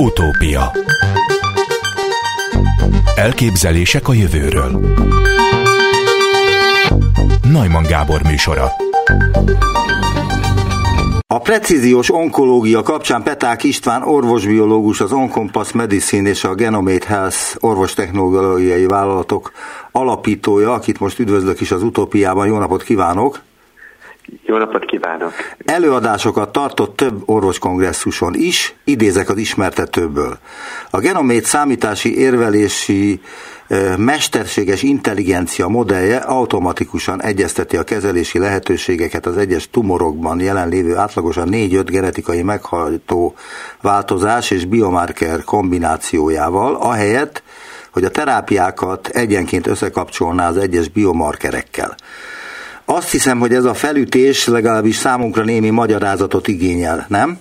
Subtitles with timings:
[0.00, 0.72] Utópia
[3.14, 4.96] Elképzelések a jövőről
[7.52, 8.72] Najman Gábor műsora
[11.26, 18.86] a precíziós onkológia kapcsán Peták István orvosbiológus, az Oncompass Medicine és a Genomate Health orvostechnológiai
[18.86, 19.52] vállalatok
[19.92, 22.46] alapítója, akit most üdvözlök is az utópiában.
[22.46, 23.40] Jó napot kívánok!
[24.44, 25.32] Jó napot kívánok!
[25.64, 30.38] Előadásokat tartott több orvoskongresszuson is, idézek az ismertetőből.
[30.90, 33.20] A genomét számítási érvelési
[33.96, 42.42] mesterséges intelligencia modellje automatikusan egyezteti a kezelési lehetőségeket az egyes tumorokban jelenlévő átlagosan 4-5 genetikai
[42.42, 43.34] meghajtó
[43.80, 47.42] változás és biomarker kombinációjával, ahelyett,
[47.92, 51.96] hogy a terápiákat egyenként összekapcsolná az egyes biomarkerekkel.
[52.92, 57.38] Azt hiszem, hogy ez a felütés legalábbis számunkra némi magyarázatot igényel, nem?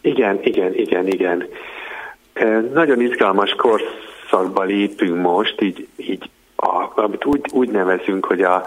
[0.00, 1.48] Igen, igen, igen, igen.
[2.72, 8.66] Nagyon izgalmas korszakba lépünk most, így, így a, amit úgy, úgy nevezünk, hogy a,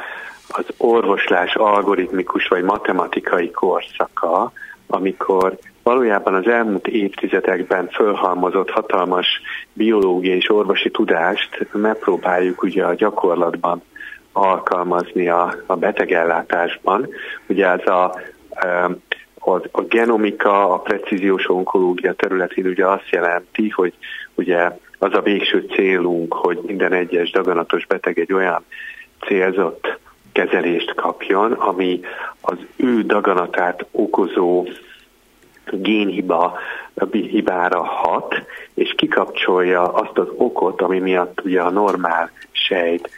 [0.49, 4.51] az orvoslás algoritmikus vagy matematikai korszaka,
[4.87, 9.27] amikor valójában az elmúlt évtizedekben fölhalmozott hatalmas
[9.73, 13.81] biológiai és orvosi tudást megpróbáljuk ugye a gyakorlatban
[14.33, 17.07] alkalmazni a, a betegellátásban.
[17.47, 18.03] Ugye ez a,
[19.35, 23.93] a, a genomika, a precíziós onkológia területén ugye azt jelenti, hogy
[24.35, 28.63] ugye az a végső célunk, hogy minden egyes daganatos beteg egy olyan
[29.25, 29.99] célzott
[30.31, 31.99] kezelést kapjon, ami
[32.41, 34.67] az ő daganatát okozó
[35.71, 36.59] génhiba
[37.11, 38.35] hibára hat,
[38.73, 43.09] és kikapcsolja azt az okot, ami miatt ugye a normál sejt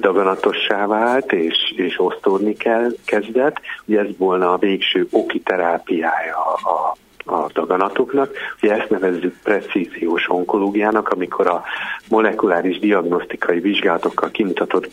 [0.00, 3.60] daganatossá vált, és, és osztódni kell, kezdett.
[3.84, 6.96] Ugye ez volna a végső oki terápiája a,
[7.34, 8.30] a daganatoknak.
[8.62, 11.62] Ugye ezt nevezzük precíziós onkológiának, amikor a
[12.08, 14.90] molekuláris diagnosztikai vizsgálatokkal kimutatott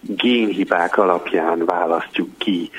[0.00, 2.70] génhibák alapján választjuk ki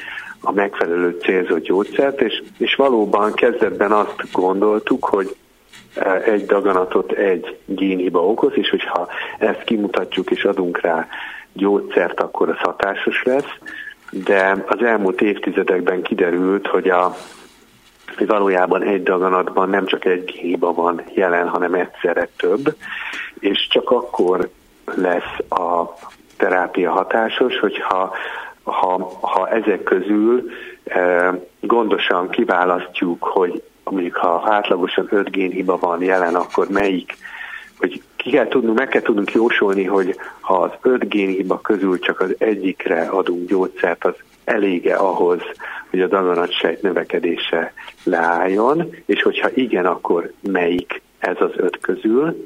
[0.41, 5.35] a megfelelő célzott gyógyszert, és, és valóban kezdetben azt gondoltuk, hogy
[6.25, 9.07] egy daganatot egy génhiba okoz, és hogyha
[9.39, 11.07] ezt kimutatjuk és adunk rá
[11.55, 13.57] gyógyszert, akkor az hatásos lesz,
[14.11, 17.16] de az elmúlt évtizedekben kiderült, hogy a
[18.17, 22.75] hogy valójában egy daganatban nem csak egy génhiba van jelen, hanem egyszerre több,
[23.39, 24.49] és csak akkor
[24.95, 25.93] lesz a
[26.38, 28.13] terápia hatásos, hogyha
[28.63, 30.49] ha, ha ezek közül
[30.83, 37.17] e, gondosan kiválasztjuk, hogy mondjuk ha átlagosan 5 génhiba van jelen, akkor melyik,
[37.77, 42.19] hogy ki kell tudnunk, meg kell tudnunk jósolni, hogy ha az 5 génhiba közül csak
[42.19, 44.13] az egyikre adunk gyógyszert, az
[44.44, 45.41] elége ahhoz,
[45.90, 52.46] hogy a daganatsejt növekedése leálljon, és hogyha igen, akkor melyik ez az öt közül,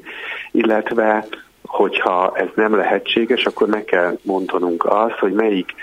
[0.50, 1.26] illetve
[1.62, 5.74] hogyha ez nem lehetséges, akkor meg kell mondanunk azt, hogy melyik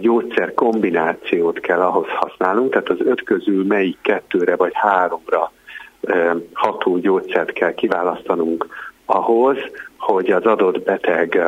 [0.00, 5.52] gyógyszer kombinációt kell ahhoz használnunk, tehát az öt közül melyik kettőre vagy háromra
[6.52, 8.66] ható gyógyszert kell kiválasztanunk
[9.10, 9.56] ahhoz,
[9.98, 11.40] hogy az adott beteg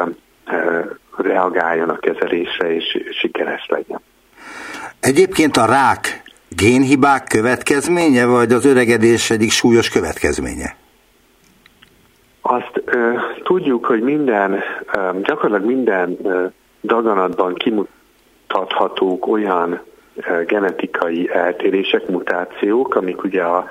[1.17, 4.01] reagáljon a kezelésre és sikeres legyen.
[5.01, 10.77] Egyébként a rák génhibák következménye, vagy az öregedés egyik súlyos következménye?
[12.41, 13.13] Azt ö,
[13.43, 14.53] tudjuk, hogy minden,
[14.93, 16.47] ö, gyakorlatilag minden ö,
[16.83, 17.99] daganatban kimutat
[18.47, 19.81] tarthatók olyan
[20.47, 23.67] genetikai eltérések, mutációk, amik ugye a,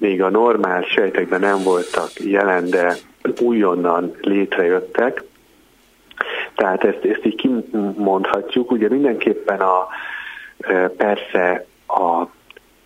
[0.00, 2.94] még a normál sejtekben nem voltak jelen, de
[3.40, 5.22] újonnan létrejöttek.
[6.54, 8.70] Tehát ezt, ezt így kimondhatjuk.
[8.70, 9.86] Ugye mindenképpen a,
[10.96, 12.26] persze a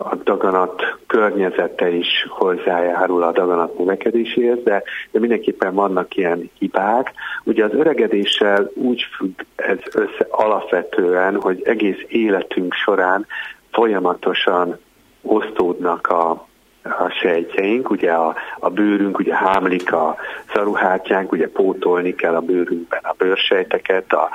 [0.03, 7.12] a daganat környezete is hozzájárul a daganat növekedéséhez, de, de mindenképpen vannak ilyen hibák.
[7.44, 13.27] Ugye az öregedéssel úgy függ ez össze alapvetően, hogy egész életünk során
[13.71, 14.78] folyamatosan
[15.22, 16.48] osztódnak a,
[16.82, 20.16] a sejtjeink, ugye a, a bőrünk, ugye hámlik a
[20.53, 24.28] szaruhártyánk, ugye pótolni kell a bőrünkben a bőrsejteket, a,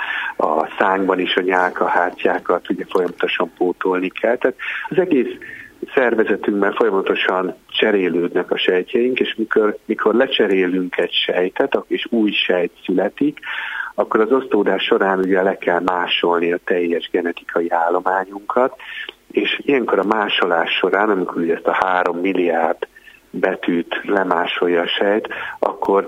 [0.46, 4.38] a szánkban is a nyálkahártyákat ugye folyamatosan pótolni kell.
[4.38, 4.58] Tehát
[4.90, 5.38] az egész
[5.94, 13.40] szervezetünkben folyamatosan cserélődnek a sejtjeink, és mikor, mikor lecserélünk egy sejtet, és új sejt születik,
[13.96, 18.76] akkor az osztódás során ugye le kell másolni a teljes genetikai állományunkat,
[19.36, 22.88] és ilyenkor a másolás során, amikor ugye ezt a három milliárd
[23.30, 25.28] betűt lemásolja a sejt,
[25.60, 26.08] akkor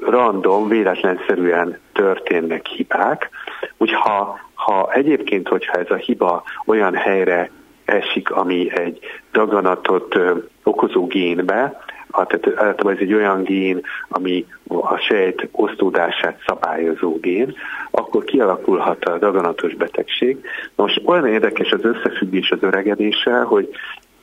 [0.00, 3.28] random, véletlenszerűen történnek hibák.
[3.76, 7.50] Úgyhogy ha, ha egyébként, hogyha ez a hiba olyan helyre
[7.84, 8.98] esik, ami egy
[9.32, 10.18] daganatot
[10.62, 11.80] okozó génbe,
[12.10, 17.54] tehát általában ez egy olyan gén, ami a sejt osztódását szabályozó gén,
[17.90, 20.44] akkor kialakulhat a daganatos betegség.
[20.74, 23.68] Most olyan érdekes az összefüggés az öregedéssel, hogy,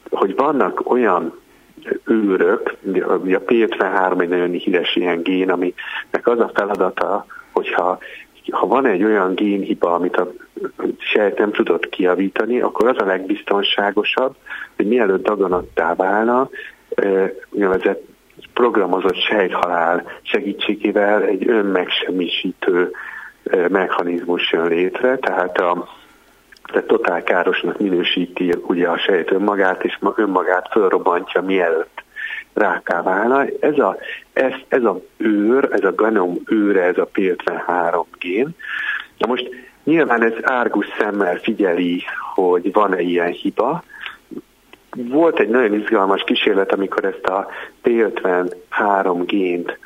[0.09, 1.39] hogy vannak olyan
[2.05, 7.99] őrök, a P53 egy nagyon híres ilyen gén, aminek az a feladata, hogyha
[8.51, 10.31] ha van egy olyan génhiba, amit a
[10.97, 14.35] sejt nem tudott kiavítani, akkor az a legbiztonságosabb,
[14.75, 16.49] hogy mielőtt daganattá válna,
[17.49, 18.01] úgynevezett
[18.53, 22.91] programozott sejthalál segítségével egy önmegsemmisítő
[23.69, 25.87] mechanizmus jön létre, tehát a
[26.71, 32.03] tehát totál károsnak minősíti ugye a sejt önmagát, és önmagát fölrobbantja mielőtt
[32.53, 33.45] ráká válna.
[33.59, 33.97] Ez a,
[34.33, 38.55] ez, ez a őr, ez a genom őre, ez a P53 gén.
[39.17, 39.49] Na most
[39.83, 42.03] nyilván ez árgus szemmel figyeli,
[42.33, 43.83] hogy van-e ilyen hiba,
[45.09, 47.47] volt egy nagyon izgalmas kísérlet, amikor ezt a
[47.83, 49.77] P53 gént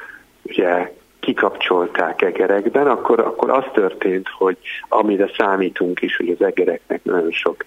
[0.44, 4.58] ugye kikapcsolták egerekben, akkor, akkor az történt, hogy
[4.90, 7.66] amire számítunk is, hogy az egereknek nagyon sok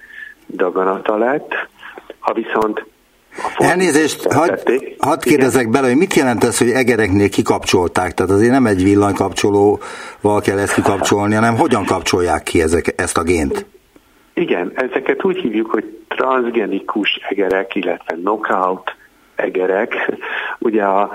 [0.49, 1.52] daganata lett.
[2.19, 2.85] Ha viszont
[3.56, 4.58] Elnézést, hadd
[4.99, 8.14] had kérdezek bele, hogy mit jelent ez, hogy egereknél kikapcsolták?
[8.14, 13.23] Tehát azért nem egy villanykapcsolóval kell ezt kikapcsolni, hanem hogyan kapcsolják ki ezek, ezt a
[13.23, 13.67] gént?
[14.34, 18.94] Igen, ezeket úgy hívjuk, hogy transgenikus egerek, illetve knockout
[19.34, 20.12] egerek.
[20.58, 21.10] Ugye a,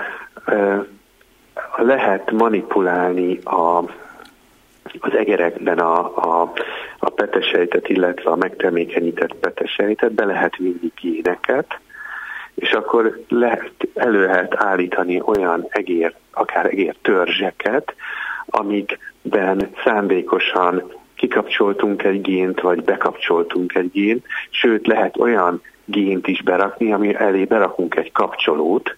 [1.76, 3.78] a lehet manipulálni a,
[5.00, 6.52] az egerekben a, a,
[6.98, 11.78] a petesejtet, illetve a megtermékenyített petesejtet, be lehet vinni géneket,
[12.54, 17.94] és akkor lehet, elő lehet állítani olyan egér, akár egér törzseket,
[18.46, 26.92] amikben szándékosan kikapcsoltunk egy gént, vagy bekapcsoltunk egy gént, sőt lehet olyan gént is berakni,
[26.92, 28.96] ami elé berakunk egy kapcsolót,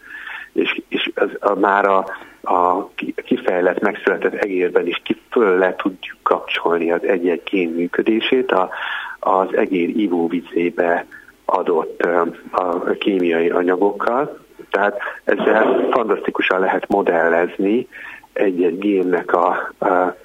[0.52, 2.06] és, és az, a, már a,
[2.42, 2.88] a
[3.24, 8.70] kifejlett, megszületett egérben is ki föl le tudjuk kapcsolni az egy-egy gén működését a,
[9.18, 11.06] az egér ivóvizébe
[11.44, 12.02] adott
[12.50, 14.38] a kémiai anyagokkal.
[14.70, 17.88] Tehát ezzel fantasztikusan lehet modellezni
[18.32, 20.16] egy-egy génnek a, a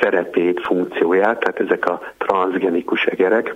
[0.00, 3.54] szerepét, funkcióját, tehát ezek a transgenikus egerek,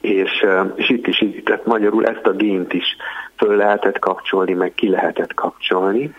[0.00, 0.44] és,
[0.74, 2.96] és itt is, tehát magyarul ezt a gént is
[3.36, 6.14] föl lehetett kapcsolni, meg ki lehetett kapcsolni.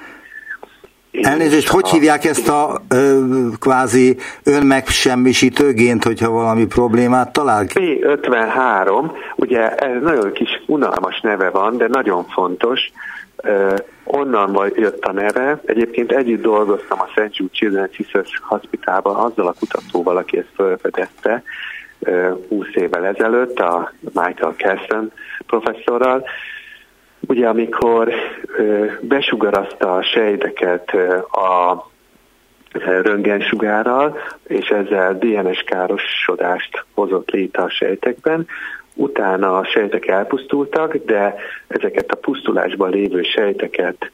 [1.11, 3.19] Elnézést, hogy hívják ezt a ö,
[3.59, 7.65] kvázi önmegsemmisítő gént, hogyha valami problémát talál?
[7.67, 12.91] P53, ugye ez nagyon kis unalmas neve van, de nagyon fontos.
[14.03, 15.61] Onnan jött a neve.
[15.65, 17.37] Egyébként együtt dolgoztam a St.
[17.37, 21.43] Jude Children's Research Hospitalban azzal a kutatóval, aki ezt felfedezte
[22.49, 25.11] 20 évvel ezelőtt, a Michael Kesson
[25.45, 26.25] professzorral,
[27.27, 28.13] Ugye amikor
[29.01, 30.93] besugarazta a sejteket
[31.31, 31.89] a
[33.01, 34.17] röntgensugárral,
[34.47, 38.47] és ezzel DNS károsodást hozott létre a sejtekben,
[38.95, 41.35] utána a sejtek elpusztultak, de
[41.67, 44.11] ezeket a pusztulásban lévő sejteket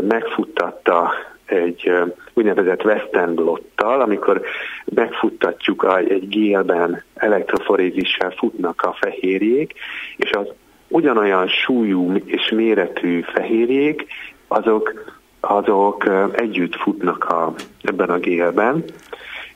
[0.00, 1.12] megfuttatta
[1.44, 1.92] egy
[2.34, 4.42] úgynevezett Western blottal, amikor
[4.84, 9.72] megfuttatjuk egy gélben elektroforézissel futnak a fehérjék,
[10.16, 10.46] és az
[10.88, 14.06] ugyanolyan súlyú és méretű fehérjék,
[14.48, 18.84] azok, azok együtt futnak a, ebben a gélben,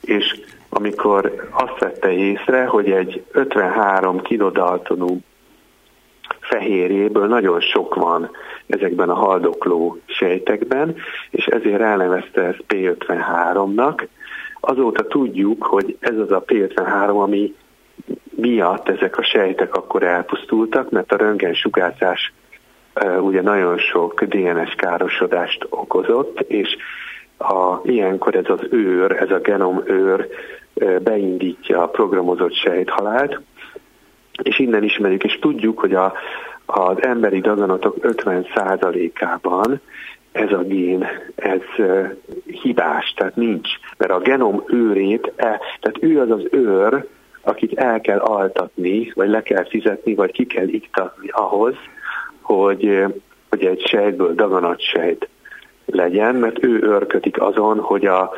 [0.01, 5.19] és amikor azt vette észre, hogy egy 53 kilodaltonú
[6.39, 8.29] fehérjéből nagyon sok van
[8.67, 10.95] ezekben a haldokló sejtekben,
[11.29, 14.07] és ezért elnevezte ezt P53-nak.
[14.59, 17.55] Azóta tudjuk, hogy ez az a P53, ami
[18.29, 22.33] miatt ezek a sejtek akkor elpusztultak, mert a röntgen sugárzás
[23.21, 26.75] ugye nagyon sok DNS károsodást okozott, és
[27.37, 30.27] a, ilyenkor ez az őr, ez a genom őr
[31.03, 33.41] beindítja a programozott sejthalált,
[34.43, 36.13] és innen ismerjük, és tudjuk, hogy a,
[36.65, 39.81] az emberi daganatok 50%-ában
[40.31, 41.61] ez a gén, ez
[42.45, 47.05] hibás, tehát nincs, mert a genom őrét, e, tehát ő az az őr,
[47.41, 51.75] akit el kell altatni, vagy le kell fizetni, vagy ki kell iktatni ahhoz,
[52.41, 53.05] hogy,
[53.49, 55.27] hogy egy sejtből daganatsejt
[55.85, 58.31] legyen, mert ő őrködik azon, hogy a,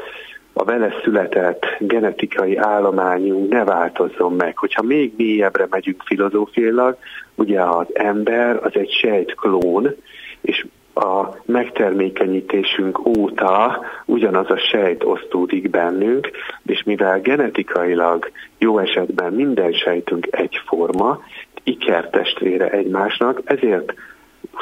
[0.53, 4.57] a vele született genetikai állományunk ne változzon meg.
[4.57, 6.97] Hogyha még mélyebbre megyünk filozófiailag,
[7.35, 9.95] ugye az ember az egy sejtklón,
[10.41, 16.29] és a megtermékenyítésünk óta ugyanaz a sejt osztódik bennünk,
[16.65, 21.23] és mivel genetikailag jó esetben minden sejtünk egyforma,
[21.63, 23.93] ikertestvére egymásnak, ezért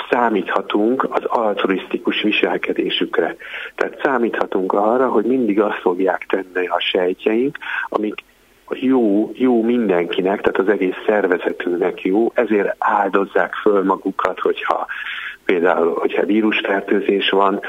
[0.09, 3.35] számíthatunk az altruisztikus viselkedésükre.
[3.75, 7.57] Tehát számíthatunk arra, hogy mindig azt fogják tenni a sejtjeink,
[7.89, 8.23] amik
[8.73, 14.87] jó, jó mindenkinek, tehát az egész szervezetünknek jó, ezért áldozzák föl magukat, hogyha
[15.45, 17.59] például, hogyha vírusfertőzés van,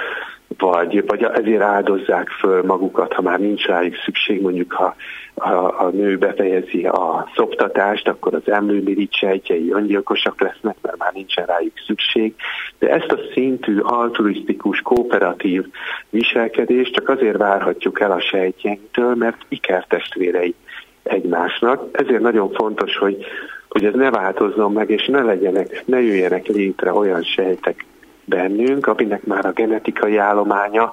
[0.61, 4.95] vagy, vagy ezért áldozzák föl magukat, ha már nincs rájuk szükség, mondjuk ha
[5.35, 11.47] a, a nő befejezi a szoptatást, akkor az emlőmirigy sejtjei öngyilkosak lesznek, mert már nincsen
[11.47, 12.35] rájuk szükség.
[12.79, 15.67] De ezt a szintű altruisztikus, kooperatív
[16.11, 20.55] viselkedést csak azért várhatjuk el a sejtjeinktől, mert ikertestvérei
[21.02, 21.85] egymásnak.
[21.93, 23.25] Ezért nagyon fontos, hogy,
[23.69, 27.85] hogy ez ne változzon meg, és ne legyenek, ne jöjjenek létre olyan sejtek
[28.25, 30.93] bennünk, aminek már a genetikai állománya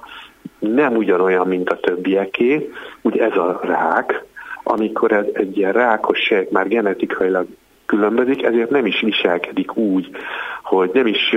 [0.58, 2.70] nem ugyanolyan, mint a többieké,
[3.02, 4.24] ugye ez a rák,
[4.62, 7.46] amikor ez egy ilyen rákos sejt már genetikailag
[7.86, 10.10] különbözik, ezért nem is viselkedik úgy,
[10.62, 11.34] hogy nem is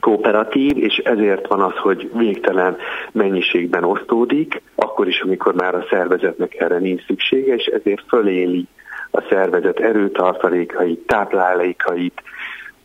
[0.00, 2.76] kooperatív, és ezért van az, hogy végtelen
[3.12, 8.66] mennyiségben osztódik, akkor is, amikor már a szervezetnek erre nincs szüksége, és ezért föléli
[9.10, 12.22] a szervezet erőtartalékait, táplálékait,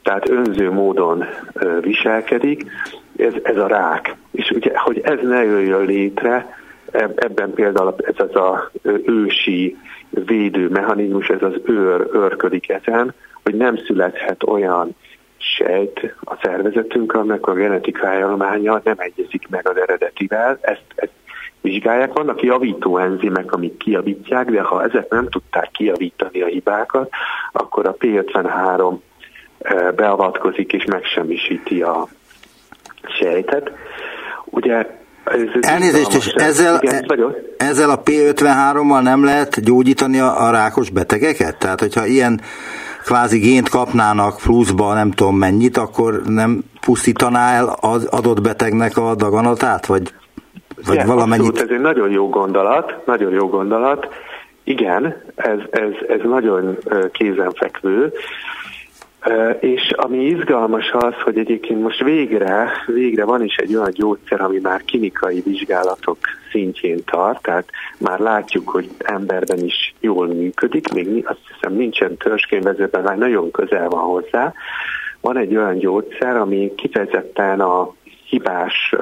[0.07, 1.25] tehát önző módon
[1.81, 2.65] viselkedik,
[3.17, 4.15] ez, ez a rák.
[4.31, 6.57] És ugye, hogy ez ne jöjjön létre,
[7.15, 8.71] ebben például ez az a
[9.05, 9.77] ősi
[10.09, 14.95] védő mechanizmus, ez az őr őrködik ezen, hogy nem születhet olyan
[15.37, 21.11] sejt a szervezetünk, annak a genetikai állománya nem egyezik meg az eredetivel, ezt, ezt
[21.61, 22.13] vizsgálják.
[22.13, 27.09] Vannak javító enzimek, amik kijavítják, de ha ezek nem tudták kijavítani a hibákat,
[27.51, 28.97] akkor a P53 eh,
[29.95, 32.07] beavatkozik és megsemmisíti a
[33.19, 33.71] sejtet.
[34.45, 34.85] Ugye
[35.61, 37.05] Elnézést, és ezzel, Igen,
[37.57, 41.57] ezzel a P53-mal nem lehet gyógyítani a, a rákos betegeket?
[41.57, 42.41] Tehát, hogyha ilyen
[43.03, 49.15] kvázi gént kapnának pluszba nem tudom mennyit, akkor nem pusztítaná el az adott betegnek a
[49.15, 50.13] daganatát, vagy,
[50.85, 51.47] vagy Igen, valamennyit?
[51.47, 54.07] Abszolút, ez egy nagyon jó gondolat, nagyon jó gondolat.
[54.63, 56.77] Igen, ez, ez, ez nagyon
[57.11, 58.13] kézenfekvő.
[59.59, 64.59] És ami izgalmas az, hogy egyébként most végre, végre van is egy olyan gyógyszer, ami
[64.59, 66.17] már klinikai vizsgálatok
[66.51, 73.03] szintjén tart, tehát már látjuk, hogy emberben is jól működik, még azt hiszem nincsen törzskönyvezőben,
[73.03, 74.53] már nagyon közel van hozzá.
[75.21, 77.93] Van egy olyan gyógyszer, ami kifejezetten a
[78.29, 78.95] hibás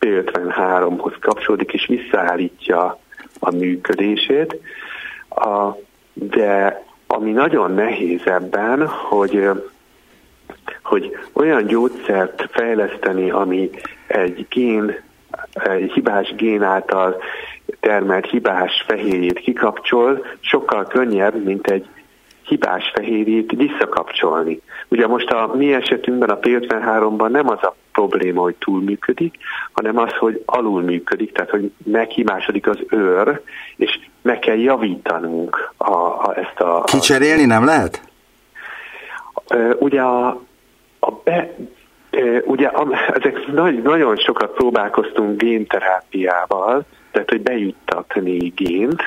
[0.00, 2.98] P53-hoz kapcsolódik, és visszaállítja
[3.38, 4.60] a működését,
[6.12, 9.50] de ami nagyon nehéz ebben, hogy,
[10.82, 13.70] hogy olyan gyógyszert fejleszteni, ami
[14.06, 15.00] egy gén,
[15.52, 17.22] egy hibás gén által
[17.80, 21.86] termelt hibás fehérjét kikapcsol, sokkal könnyebb, mint egy
[22.46, 24.60] hibás fehérjét visszakapcsolni.
[24.88, 29.34] Ugye most a mi esetünkben a P53-ban nem az a probléma, hogy túlműködik,
[29.72, 33.40] hanem az, hogy alul működik, tehát hogy meghibásodik az őr,
[33.76, 36.82] és meg kell javítanunk a, a, ezt a...
[36.84, 38.00] Kicserélni nem lehet?
[39.78, 40.26] Ugye a,
[41.00, 41.54] a be,
[42.44, 49.02] ugye a, ezek nagy, nagyon sokat próbálkoztunk génterápiával, tehát hogy bejuttatni gént,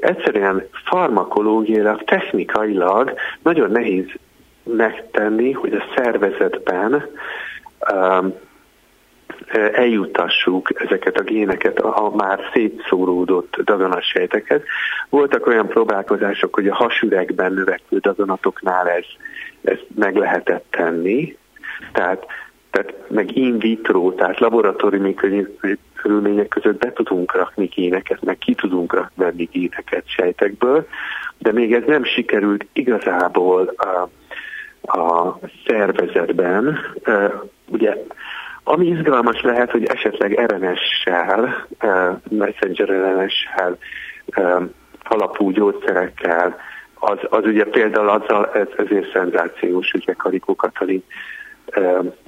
[0.00, 4.06] egyszerűen farmakológiailag, technikailag nagyon nehéz
[4.62, 7.08] megtenni, hogy a szervezetben
[7.92, 8.34] um,
[9.72, 13.56] eljutassuk ezeket a géneket a már szétszóródott
[14.00, 14.64] sejteket.
[15.08, 19.04] Voltak olyan próbálkozások, hogy a hasüregben növekvő daganatoknál ez,
[19.62, 21.36] ez meg lehetett tenni,
[21.92, 22.26] tehát,
[22.76, 25.14] tehát meg in vitro, tehát laboratóriumi
[25.94, 30.86] körülmények között be tudunk rakni géneket, meg ki tudunk venni géneket sejtekből,
[31.38, 34.08] de még ez nem sikerült igazából a,
[34.98, 36.78] a szervezetben.
[37.68, 37.96] Ugye
[38.64, 41.66] ami izgalmas lehet, hogy esetleg RNS-sel,
[42.28, 43.78] messenger RNS-sel
[45.02, 46.56] alapú gyógyszerekkel,
[46.94, 51.02] az, az ugye például azzal, ez, ezért szenzációs, ugye Karikó Katalin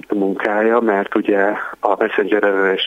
[0.09, 2.77] munkája, mert ugye a messenger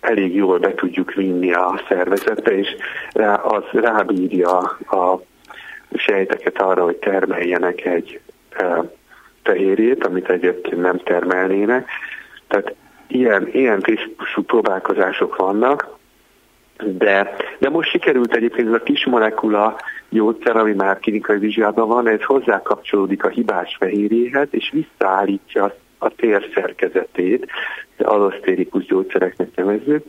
[0.00, 2.68] elég jól be tudjuk vinni a szervezetbe, és
[3.12, 4.58] rá, az rábírja
[4.90, 5.20] a
[5.94, 8.20] sejteket arra, hogy termeljenek egy
[9.42, 11.88] fehérjét, amit egyébként nem termelnének.
[12.48, 12.74] Tehát
[13.06, 15.98] ilyen, ilyen típusú próbálkozások vannak,
[16.82, 19.76] de, de most sikerült egyébként ez a kis molekula
[20.08, 26.08] gyógyszer, ami már klinikai vizsgálatban van, ez hozzá kapcsolódik a hibás fehérjéhez, és visszaállítja a
[26.08, 27.46] tér szerkezetét,
[27.96, 30.04] de alosztérikus gyógyszereknek nevezzük.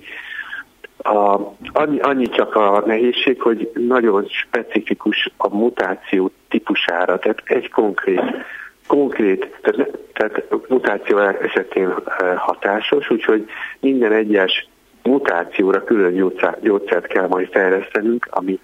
[0.98, 1.40] A,
[1.74, 8.22] annyi, annyi csak a nehézség, hogy nagyon specifikus a mutáció típusára, tehát egy konkrét
[8.88, 13.46] konkrét, tehát, tehát mutáció esetén eh, hatásos, úgyhogy
[13.80, 14.68] minden egyes
[15.06, 18.60] mutációra külön gyógyszer, gyógyszert kell majd fejlesztenünk, ami,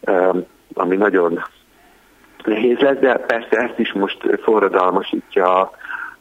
[0.00, 0.30] eh,
[0.74, 1.42] ami nagyon
[2.44, 5.70] nehéz lesz, de persze ezt is most forradalmasítja a,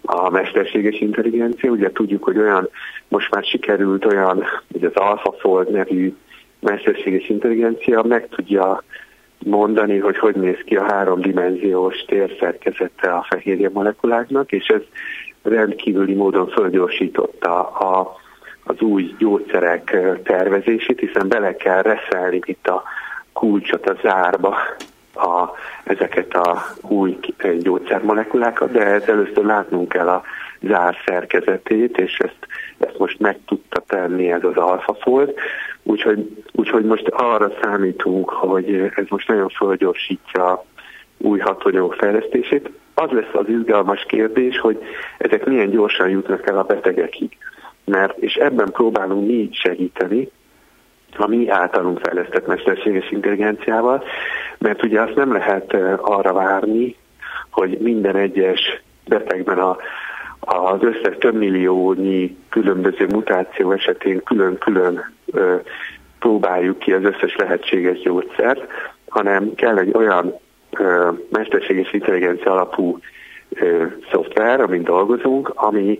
[0.01, 1.71] a mesterséges intelligencia.
[1.71, 2.69] Ugye tudjuk, hogy olyan,
[3.07, 6.15] most már sikerült olyan, hogy az AlphaFold nevű
[6.59, 8.83] mesterséges intelligencia meg tudja
[9.45, 14.81] mondani, hogy hogy néz ki a háromdimenziós térszerkezete a fehérje molekuláknak, és ez
[15.43, 18.15] rendkívüli módon fölgyorsította a,
[18.65, 22.83] az új gyógyszerek tervezését, hiszen bele kell reszelni itt a
[23.33, 24.57] kulcsot a zárba
[25.13, 25.49] a,
[25.83, 27.17] ezeket a új
[27.59, 30.23] gyógyszermolekulákat, de ez először látnunk kell a
[30.61, 35.33] zár szerkezetét, és ezt, ezt most meg tudta tenni ez az alfafold,
[35.83, 40.63] úgyhogy, úgyhogy most arra számítunk, hogy ez most nagyon fölgyorsítja
[41.17, 42.69] új hatóanyagok fejlesztését.
[42.93, 44.83] Az lesz az izgalmas kérdés, hogy
[45.17, 47.37] ezek milyen gyorsan jutnak el a betegekig.
[47.85, 50.29] Mert, és ebben próbálunk mi így segíteni,
[51.17, 54.03] a mi általunk fejlesztett mesterséges intelligenciával,
[54.57, 56.95] mert ugye azt nem lehet arra várni,
[57.49, 59.77] hogy minden egyes betegben a,
[60.39, 65.13] az összes több milliónyi különböző mutáció esetén külön-külön
[66.19, 68.65] próbáljuk ki az összes lehetséges gyógyszert,
[69.07, 70.39] hanem kell egy olyan
[70.71, 72.99] ö, mesterséges intelligencia alapú
[73.49, 75.99] ö, szoftver, amin dolgozunk, ami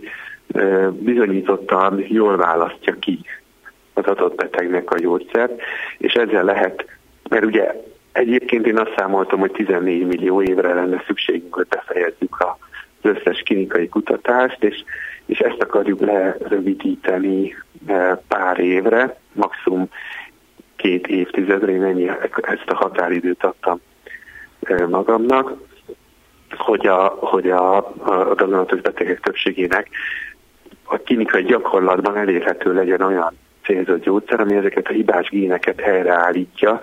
[0.90, 3.18] bizonyítottan jól választja ki
[3.94, 5.60] az adott betegnek a gyógyszert,
[5.98, 6.86] és ezzel lehet,
[7.28, 7.74] mert ugye
[8.12, 12.54] egyébként én azt számoltam, hogy 14 millió évre lenne szükségünk, hogy befejezzük az
[13.02, 14.84] összes klinikai kutatást, és,
[15.26, 17.56] és ezt akarjuk lerövidíteni
[18.28, 19.88] pár évre, maximum
[20.76, 22.08] két évtizedre, én ennyi,
[22.42, 23.80] ezt a határidőt adtam
[24.88, 25.52] magamnak,
[26.56, 29.88] hogy a, hogy a, a daganatos betegek többségének
[30.86, 36.80] a klinikai gyakorlatban elérhető legyen olyan célzott gyógyszer, ami ezeket a hibás géneket helyreállítja.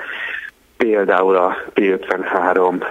[0.77, 2.85] Például a P53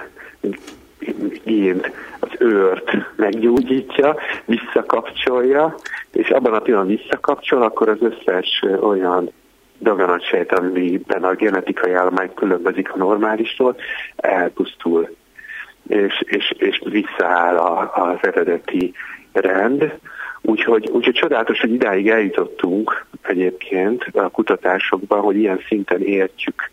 [1.43, 5.75] gént, az őrt meggyógyítja, visszakapcsolja,
[6.11, 9.31] és abban a pillanatban visszakapcsol, akkor az összes olyan
[9.79, 13.75] daganatsejt, amiben a genetikai állomány különbözik a normálistól,
[14.15, 15.15] elpusztul,
[15.87, 18.93] és, és, és visszaáll a, az eredeti
[19.31, 19.99] rend,
[20.45, 26.71] Úgyhogy, úgyhogy csodálatos, hogy idáig eljutottunk egyébként a kutatásokban, hogy ilyen szinten értjük,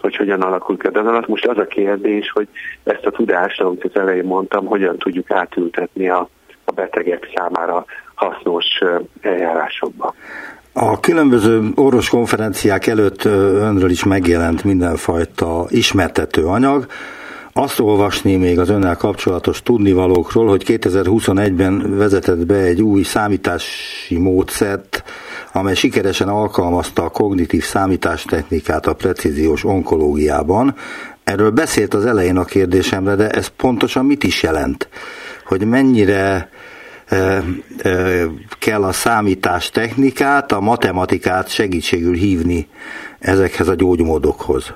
[0.00, 1.28] hogy hogyan alakul ki a daganat.
[1.28, 2.48] Most az a kérdés, hogy
[2.82, 6.28] ezt a tudást, ahogy az elején mondtam, hogyan tudjuk átültetni a,
[6.64, 8.66] a betegek számára hasznos
[9.20, 10.14] eljárásokba.
[10.72, 16.86] A különböző orvos konferenciák előtt önről is megjelent mindenfajta ismertető anyag,
[17.52, 25.02] azt olvasni még az önnel kapcsolatos tudnivalókról, hogy 2021-ben vezetett be egy új számítási módszert,
[25.52, 30.74] amely sikeresen alkalmazta a kognitív számítástechnikát a precíziós onkológiában.
[31.24, 34.88] Erről beszélt az elején a kérdésemre, de ez pontosan mit is jelent?
[35.44, 36.50] Hogy mennyire
[37.06, 37.42] e, e,
[38.58, 42.68] kell a számítástechnikát, a matematikát segítségül hívni
[43.18, 44.72] ezekhez a gyógymódokhoz?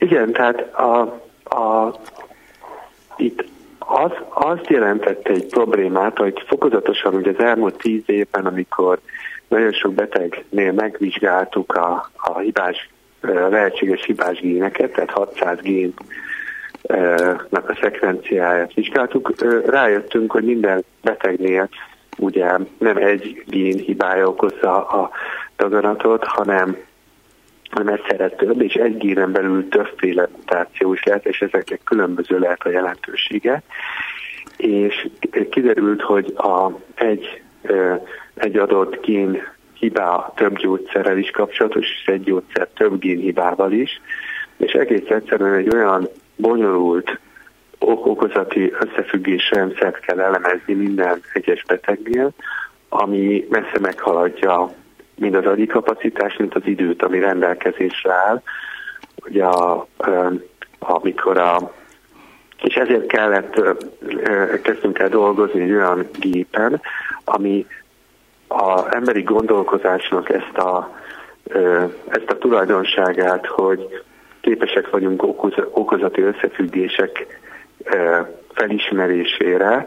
[0.00, 1.00] Igen, tehát a,
[1.44, 1.94] a,
[3.16, 3.44] itt
[3.78, 9.00] az, azt jelentette egy problémát, hogy fokozatosan ugye az elmúlt tíz évben, amikor
[9.48, 12.90] nagyon sok betegnél megvizsgáltuk a, a hibás,
[13.50, 16.08] lehetséges hibás géneket, tehát 600 génnek
[17.68, 19.32] a szekvenciáját vizsgáltuk,
[19.66, 21.68] rájöttünk, hogy minden betegnél
[22.18, 25.10] ugye nem egy gén hibája okozza a
[25.56, 26.76] daganatot, hanem
[27.70, 32.62] hanem egyszerre több, és egy génen belül többféle mutáció is lehet, és ezeknek különböző lehet
[32.64, 33.62] a jelentősége.
[34.56, 35.08] És
[35.50, 37.42] kiderült, hogy a, egy,
[38.34, 39.42] egy adott gén
[39.74, 44.00] hibá több gyógyszerrel is kapcsolatos, és egy gyógyszer több gén hibával is,
[44.56, 47.18] és egész egyszerűen egy olyan bonyolult
[47.78, 52.30] okozati összefüggés rendszert kell elemezni minden egyes betegnél,
[52.88, 54.70] ami messze meghaladja
[55.20, 58.42] mind az agyi kapacitás, mint az időt, ami rendelkezésre áll.
[59.24, 59.86] Ugye a,
[60.78, 61.72] amikor a
[62.62, 63.62] és ezért kellett,
[64.62, 66.80] kezdtünk el dolgozni egy olyan gépen,
[67.24, 67.66] ami
[68.48, 70.96] az emberi gondolkozásnak ezt a,
[72.08, 74.02] ezt a tulajdonságát, hogy
[74.40, 75.22] képesek vagyunk
[75.70, 77.26] okozati összefüggések
[78.52, 79.86] felismerésére,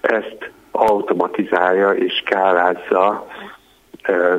[0.00, 3.26] ezt automatizálja és skálázza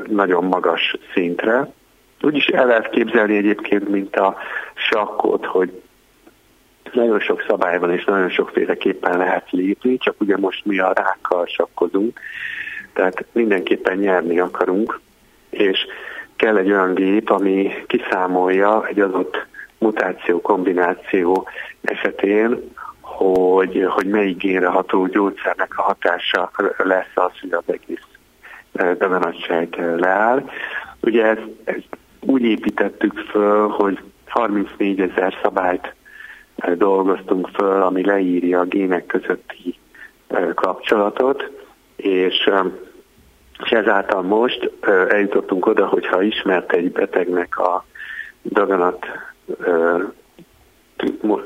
[0.08, 1.71] nagyon magas szintre.
[2.21, 4.38] Úgy is el lehet képzelni egyébként, mint a
[4.74, 5.82] sakkot, hogy
[6.93, 11.45] nagyon sok szabály van, és nagyon sokféleképpen lehet lépni, csak ugye most mi a rákkal
[11.45, 12.19] sakkozunk,
[12.93, 15.00] tehát mindenképpen nyerni akarunk,
[15.50, 15.86] és
[16.36, 19.45] kell egy olyan gép, ami kiszámolja egy adott
[19.78, 21.47] mutáció kombináció
[21.82, 28.01] esetén, hogy, hogy melyik génre ható gyógyszernek a hatása lesz az, hogy az egész
[28.98, 30.50] daganatság leáll.
[31.02, 31.88] Ugye ezt, ezt
[32.20, 35.94] úgy építettük föl, hogy 34 ezer szabályt
[36.76, 39.80] dolgoztunk föl, ami leírja a gének közötti
[40.56, 41.50] kapcsolatot,
[41.96, 42.50] és,
[43.63, 44.72] és ezáltal most
[45.10, 47.86] eljutottunk oda, hogyha ismert egy betegnek a
[48.44, 49.06] daganat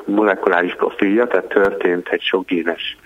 [0.05, 2.97] molekuláris profilja, tehát történt egy sokgénes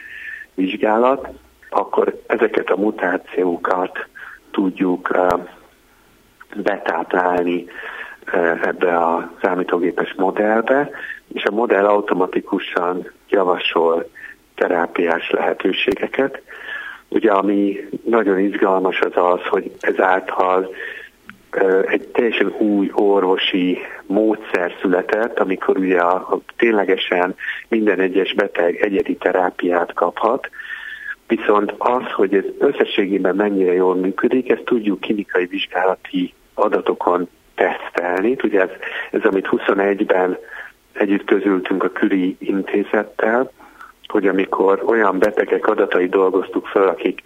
[0.53, 1.27] vizsgálat,
[1.69, 4.07] akkor ezeket a mutációkat
[4.51, 5.17] tudjuk
[6.55, 7.65] betáplálni
[8.63, 10.89] ebbe a számítógépes modellbe,
[11.33, 14.09] és a modell automatikusan javasol
[14.55, 16.41] terápiás lehetőségeket.
[17.07, 20.69] Ugye ami nagyon izgalmas az az, hogy ezáltal
[21.85, 27.35] egy teljesen új orvosi módszer született, amikor ugye a, a ténylegesen
[27.67, 30.49] minden egyes beteg egyedi terápiát kaphat,
[31.29, 38.35] viszont az, hogy ez összességében mennyire jól működik, ezt tudjuk klinikai vizsgálati adatokon tesztelni.
[38.43, 38.69] Ugye ez,
[39.11, 40.37] ez amit 21-ben
[40.93, 43.51] együtt közültünk a Küri intézettel,
[44.07, 47.21] hogy amikor olyan betegek adatai dolgoztuk fel, akik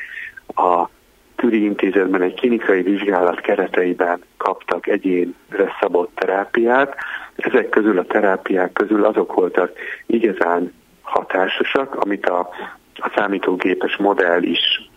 [0.56, 0.90] a
[1.36, 6.96] Küri intézetben egy klinikai vizsgálat kereteiben kaptak egyénre szabott terápiát,
[7.36, 9.72] ezek közül a terápiák közül azok voltak
[10.06, 12.50] igazán hatásosak, amit a,
[12.96, 14.90] a számítógépes modell is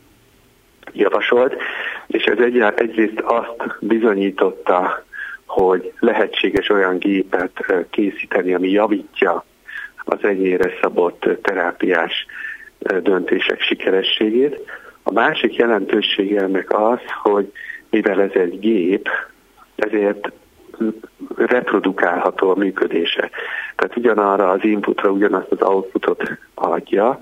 [0.92, 1.54] javasolt,
[2.06, 5.04] és ez egy, egyrészt azt bizonyította
[5.46, 9.44] hogy lehetséges olyan gépet készíteni, ami javítja
[10.04, 12.26] az egyére szabott terápiás
[13.02, 14.60] döntések sikerességét.
[15.02, 17.52] A másik jelentősége ennek az, hogy
[17.90, 19.08] mivel ez egy gép,
[19.76, 20.32] ezért
[21.36, 23.30] reprodukálható a működése.
[23.76, 26.22] Tehát ugyanarra az inputra ugyanazt az outputot
[26.54, 27.18] adja,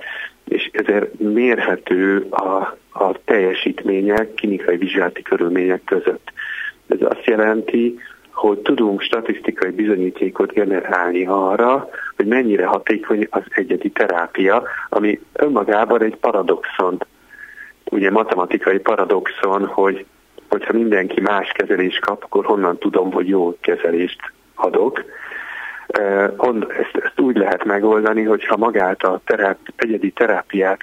[0.48, 6.32] és ezért mérhető a, a teljesítmények klinikai vizsgálati körülmények között.
[6.86, 7.98] Ez azt jelenti,
[8.30, 16.16] hogy tudunk statisztikai bizonyítékot generálni arra, hogy mennyire hatékony az egyedi terápia, ami önmagában egy
[16.16, 16.98] paradoxon,
[17.90, 20.04] ugye matematikai paradoxon, hogy
[20.48, 24.20] hogyha mindenki más kezelést kap, akkor honnan tudom, hogy jó kezelést
[24.54, 25.04] adok.
[25.98, 30.80] Ezt, ezt úgy lehet megoldani, hogyha magát a teráp, egyedi terápiát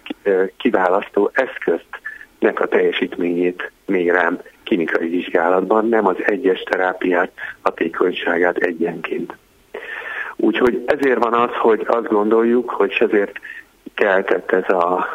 [0.58, 2.00] kiválasztó eszközt
[2.39, 9.36] nek a teljesítményét mérem klinikai vizsgálatban, nem az egyes terápiák hatékonyságát egyenként.
[10.36, 13.39] Úgyhogy ezért van az, hogy azt gondoljuk, hogy ezért
[13.93, 15.08] keltett ez a,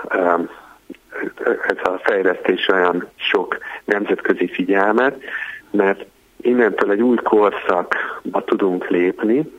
[1.69, 5.23] ez a fejlesztés olyan sok nemzetközi figyelmet,
[5.71, 6.05] mert
[6.41, 9.53] innentől egy új korszakba tudunk lépni,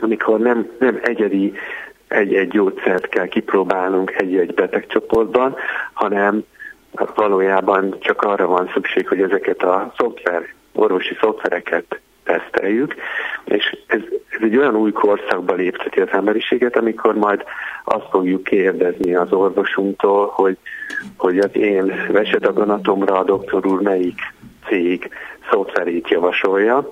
[0.00, 1.54] amikor nem, nem egyedi
[2.08, 5.56] egy-egy gyógyszert kell kipróbálnunk egy-egy betegcsoportban,
[5.92, 6.44] hanem
[7.14, 12.94] valójában csak arra van szükség, hogy ezeket a szoftver, orvosi szoftvereket teszteljük,
[13.44, 17.44] és ez, ez egy olyan új korszakba lépteti az emberiséget, amikor majd
[17.84, 20.56] azt fogjuk kérdezni az orvosunktól, hogy,
[21.16, 24.20] hogy az én vesedaganatomra a doktor úr melyik
[24.68, 25.10] cég
[25.50, 26.90] szoftverét javasolja,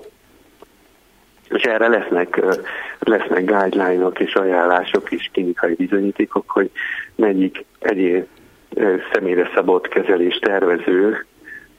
[1.49, 2.41] és erre lesznek,
[3.07, 6.71] lesznek guideline-ok és ajánlások és klinikai bizonyítékok, hogy
[7.15, 8.25] melyik egyéb
[9.13, 11.25] személyre szabott kezelés tervező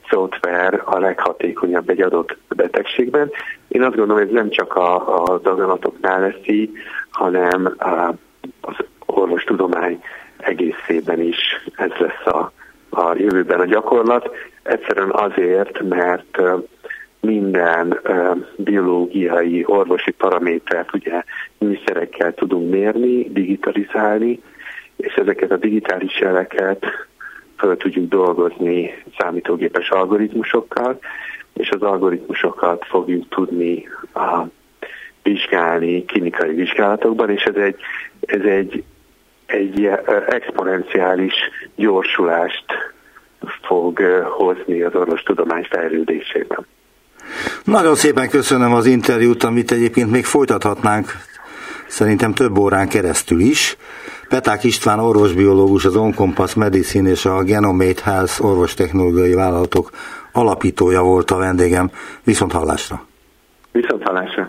[0.09, 3.31] szoftver a leghatékonyabb egy adott betegségben.
[3.67, 6.71] Én azt gondolom, ez nem csak a, a daganatoknál lesz így,
[7.09, 8.13] hanem a,
[8.61, 10.03] az orvostudomány
[10.37, 11.37] egészében is
[11.75, 12.51] ez lesz a,
[12.89, 14.29] a jövőben a gyakorlat.
[14.63, 16.41] Egyszerűen azért, mert
[17.27, 17.99] minden
[18.55, 21.23] biológiai, orvosi paramétert ugye
[21.57, 24.41] műszerekkel tudunk mérni, digitalizálni,
[24.95, 26.85] és ezeket a digitális jeleket
[27.57, 30.99] föl tudjuk dolgozni számítógépes algoritmusokkal,
[31.53, 34.43] és az algoritmusokat fogjuk tudni a,
[35.23, 37.75] vizsgálni klinikai vizsgálatokban, és ez egy,
[38.19, 38.83] ez egy,
[39.45, 39.85] egy
[40.27, 41.33] exponenciális
[41.75, 42.65] gyorsulást
[43.61, 46.65] fog hozni az orvostudomány fejlődésében.
[47.63, 51.11] Nagyon szépen köszönöm az interjút, amit egyébként még folytathatnánk
[51.87, 53.77] szerintem több órán keresztül is.
[54.29, 59.89] Peták István orvosbiológus, az Oncompass Medicine és a Genomate Health orvostechnológiai vállalatok
[60.31, 61.91] alapítója volt a vendégem.
[62.23, 63.05] Viszont hallásra!
[63.71, 64.45] Viszont hallásra!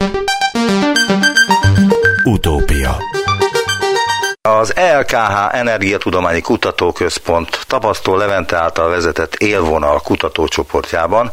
[2.24, 2.96] Utópia
[4.48, 11.30] az ELKH Energiatudományi Kutatóközpont tapasztó Levente által vezetett élvonal kutatócsoportjában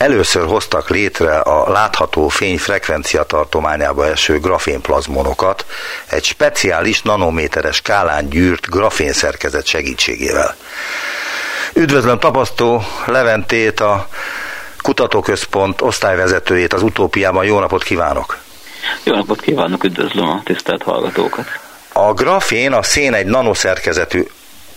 [0.00, 5.66] először hoztak létre a látható fény frekvencia tartományába eső grafénplazmonokat
[6.06, 10.56] egy speciális nanométeres skálán gyűrt grafénszerkezet segítségével.
[11.74, 14.08] Üdvözlöm tapasztó Leventét, a
[14.78, 17.44] kutatóközpont osztályvezetőjét az utópiában.
[17.44, 18.38] Jó napot kívánok!
[19.02, 21.46] Jó napot kívánok, üdvözlöm a tisztelt hallgatókat!
[21.92, 24.26] A grafén a szén egy nanoszerkezetű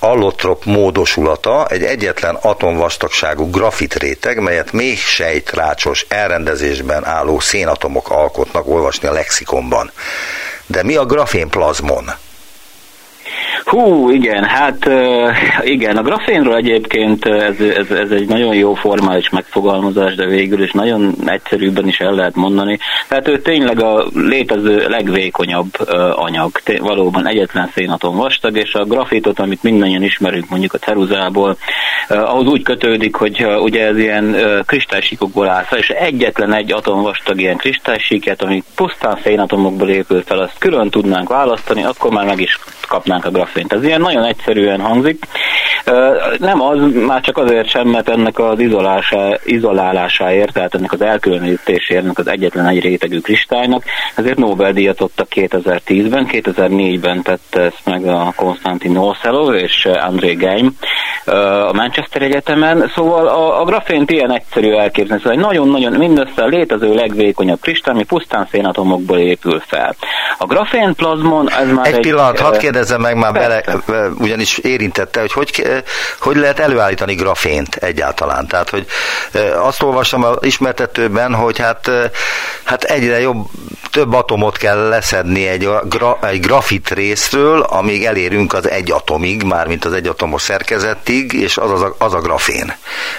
[0.03, 9.07] allotrop módosulata, egy egyetlen atomvastagságú grafit réteg, melyet még sejtrácsos elrendezésben álló szénatomok alkotnak olvasni
[9.07, 9.91] a lexikonban.
[10.65, 12.11] De mi a grafénplazmon?
[13.73, 14.89] Hú, igen, hát
[15.63, 20.71] igen, a grafénról egyébként ez, ez, ez egy nagyon jó formális megfogalmazás, de végül is
[20.71, 22.79] nagyon egyszerűbben is el lehet mondani.
[23.07, 29.63] Tehát ő tényleg a létező legvékonyabb anyag, valóban egyetlen szénatom vastag, és a grafitot, amit
[29.63, 31.57] mindannyian ismerünk mondjuk a ceruzából,
[32.07, 37.39] ahhoz úgy kötődik, hogy ugye ez ilyen kristálysíkokból áll fel, és egyetlen egy atom vastag
[37.39, 42.59] ilyen kristálysíket, ami pusztán szénatomokból épül fel, azt külön tudnánk választani, akkor már meg is
[42.87, 43.31] kapnánk a
[43.63, 43.73] grafént.
[43.73, 45.25] Ez ilyen nagyon egyszerűen hangzik.
[46.37, 52.03] Nem az, már csak azért sem, mert ennek az izolása, izolálásáért, tehát ennek az elkülönítéséért,
[52.03, 53.83] ennek az egyetlen egy rétegű kristálynak,
[54.15, 60.77] ezért Nobel-díjat adtak 2010-ben, 2004-ben tette ezt meg a Konstantin Nocello és André Geim
[61.25, 62.91] a Manchester Egyetemen.
[62.95, 67.93] Szóval a, a grafént ilyen egyszerű elképzelni, szóval egy nagyon-nagyon mindössze a létező legvékonyabb kristály,
[67.93, 69.95] ami pusztán szénatomokból épül fel.
[70.37, 71.93] A grafén plazmon, ez már egy...
[71.93, 73.52] Egy pillanat, hadd kérdezzem meg már bele,
[74.15, 75.81] ugyanis érintette, hogy, hogy
[76.19, 78.47] hogy lehet előállítani grafént egyáltalán.
[78.47, 78.85] Tehát, hogy
[79.55, 81.91] azt olvastam az ismertetőben, hogy hát,
[82.63, 83.45] hát egyre jobb,
[83.91, 89.85] több atomot kell leszedni egy, gra, egy grafit részről, amíg elérünk az egy atomig, mármint
[89.85, 92.65] az egyatomos szerkezetig, és az, az, a, az a grafén.
[92.65, 92.75] De,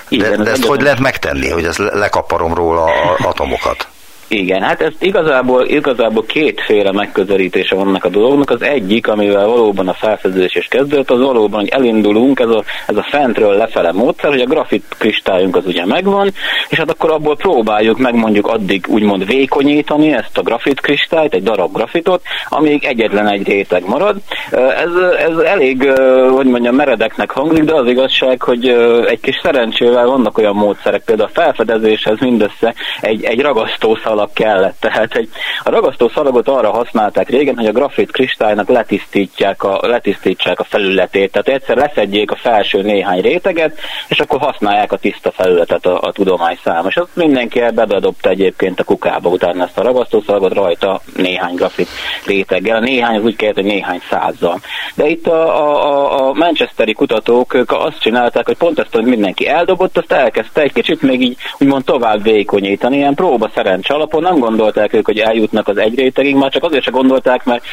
[0.09, 3.88] Igen, de ezt hogy lehet megtenni, hogy ezt lekaparom róla a atomokat?
[4.28, 8.50] Igen, hát ez igazából, igazából kétféle megközelítése vannak a dolognak.
[8.50, 12.96] Az egyik, amivel valóban a felfedezés is kezdődött, az valóban, hogy elindulunk, ez a, ez
[12.96, 16.32] a fentről lefele módszer, hogy a grafit kristályunk az ugye megvan,
[16.68, 21.42] és hát akkor abból próbáljuk meg mondjuk addig úgymond vékonyítani ezt a grafit kristályt, egy
[21.42, 24.16] darab grafitot, amíg egyetlen egy réteg marad.
[24.50, 24.90] Ez,
[25.28, 25.90] ez elég,
[26.30, 28.68] hogy mondjam, meredeknek hangzik, de az igazság, hogy
[29.08, 34.77] egy kis szerencsével vannak olyan módszerek, például a felfedezéshez mindössze egy, egy ragasztószal szalag kellett.
[34.81, 35.29] Tehát egy,
[35.62, 41.33] a ragasztó szalagot arra használták régen, hogy a grafit kristálynak letisztítják a, letisztítsák a felületét.
[41.33, 46.12] Tehát egyszer leszedjék a felső néhány réteget, és akkor használják a tiszta felületet a, a
[46.12, 46.88] tudomány száma.
[46.88, 51.88] És azt mindenki bedobta egyébként a kukába utána ezt a ragasztószalagot rajta néhány grafit
[52.27, 52.77] réteggel.
[52.77, 54.61] A néhány az úgy kellett, hogy néhány százzal.
[54.94, 59.48] De itt a, a, a Manchesteri kutatók ők azt csinálták, hogy pont ezt, hogy mindenki
[59.48, 64.38] eldobott, azt elkezdte egy kicsit még így úgymond tovább vékonyítani, ilyen próba szerencs alapon nem
[64.38, 67.64] gondolták ők, hogy eljutnak az egy már csak azért se gondolták, mert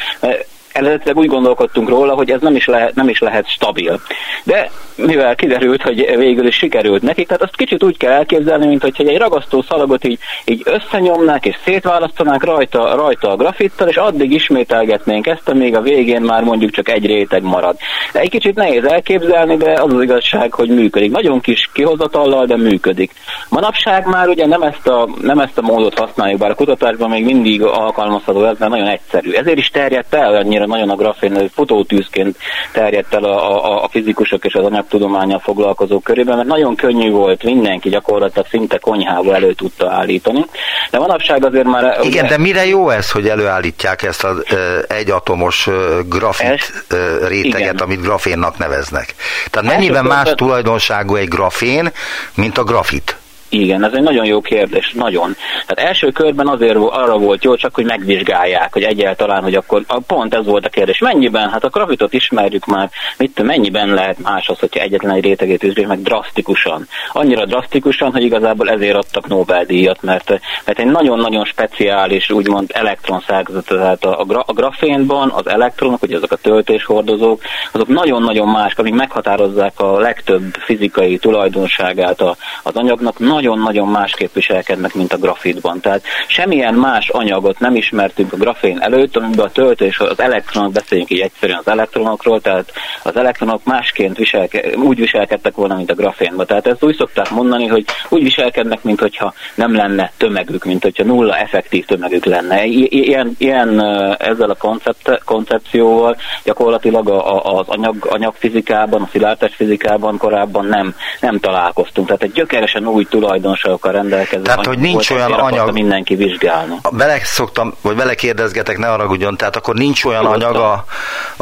[0.72, 4.00] eredetileg úgy gondolkodtunk róla, hogy ez nem is, lehet, nem is lehet stabil.
[4.44, 8.82] De mivel kiderült, hogy végül is sikerült nekik, tehát azt kicsit úgy kell elképzelni, mint
[8.82, 14.32] hogy egy ragasztó szalagot így, így összenyomnák és szétválasztanák rajta, rajta a grafittal, és addig
[14.32, 17.76] ismételgetnénk ezt, amíg a végén már mondjuk csak egy réteg marad.
[18.12, 21.10] De egy kicsit nehéz elképzelni, de az az igazság, hogy működik.
[21.10, 23.12] Nagyon kis kihozatallal, de működik.
[23.48, 27.24] Manapság már ugye nem ezt a, nem ezt a módot használjuk, bár a kutatásban még
[27.24, 29.32] mindig alkalmazható ez, mert nagyon egyszerű.
[29.32, 32.36] Ezért is terjedt el annyira nagyon a grafén futótűzként
[32.72, 37.42] terjedt el a, a, a fizikusok és az anyagtudományal foglalkozók körében, mert nagyon könnyű volt,
[37.42, 40.44] mindenki gyakorlatilag szinte konyhába elő tudta állítani.
[40.90, 41.82] De manapság azért már...
[42.02, 44.44] Igen, ugye, de mire jó ez, hogy előállítják ezt az
[44.88, 45.68] egyatomos
[46.08, 46.96] grafit ez,
[47.28, 47.76] réteget, igen.
[47.76, 49.14] amit grafénnak neveznek?
[49.50, 51.92] Tehát mennyiben más tulajdonságú egy grafén,
[52.34, 53.16] mint a grafit?
[53.54, 55.36] Igen, ez egy nagyon jó kérdés, nagyon.
[55.66, 60.34] Tehát első körben azért arra volt jó, csak hogy megvizsgálják, hogy egyáltalán, hogy akkor pont
[60.34, 60.98] ez volt a kérdés.
[60.98, 61.50] Mennyiben?
[61.50, 65.92] Hát a grafitot ismerjük már, mit mennyiben lehet más az, hogyha egyetlen egy rétegét vizsgáljuk
[65.92, 66.86] meg drasztikusan.
[67.12, 70.28] Annyira drasztikusan, hogy igazából ezért adtak Nobel-díjat, mert,
[70.64, 76.32] mert egy nagyon-nagyon speciális, úgymond elektronszerkezet, tehát a, a, a grafénban az elektronok, hogy ezek
[76.32, 83.88] a töltéshordozók, azok nagyon-nagyon más, amik meghatározzák a legtöbb fizikai tulajdonságát a, az anyagnak, nagyon-nagyon
[83.88, 85.80] másképp viselkednek, mint a grafitban.
[85.80, 91.10] Tehát semmilyen más anyagot nem ismertünk a grafén előtt, amiben a töltés, az elektronok, beszéljünk
[91.10, 96.46] így egyszerűen az elektronokról, tehát az elektronok másként viselke, úgy viselkedtek volna, mint a grafénban.
[96.46, 101.04] Tehát ezt úgy szokták mondani, hogy úgy viselkednek, mint hogyha nem lenne tömegük, mint hogyha
[101.04, 102.64] nulla effektív tömegük lenne.
[102.64, 103.80] Ilyen, ilyen
[104.18, 107.08] ezzel a koncept, koncepcióval gyakorlatilag
[107.42, 112.06] az anyag, anyagfizikában, a szilárdtest fizikában korábban nem, nem találkoztunk.
[112.06, 115.72] Tehát egy gyökeresen új tulajdonságokkal rendelkező Tehát, hogy nincs olyan anyag...
[115.72, 116.74] mindenki vizsgálni.
[116.90, 120.48] Bele szoktam, vagy bele kérdezgetek, ne haragudjon, tehát akkor nincs olyan Tudottam.
[120.48, 120.84] anyag a,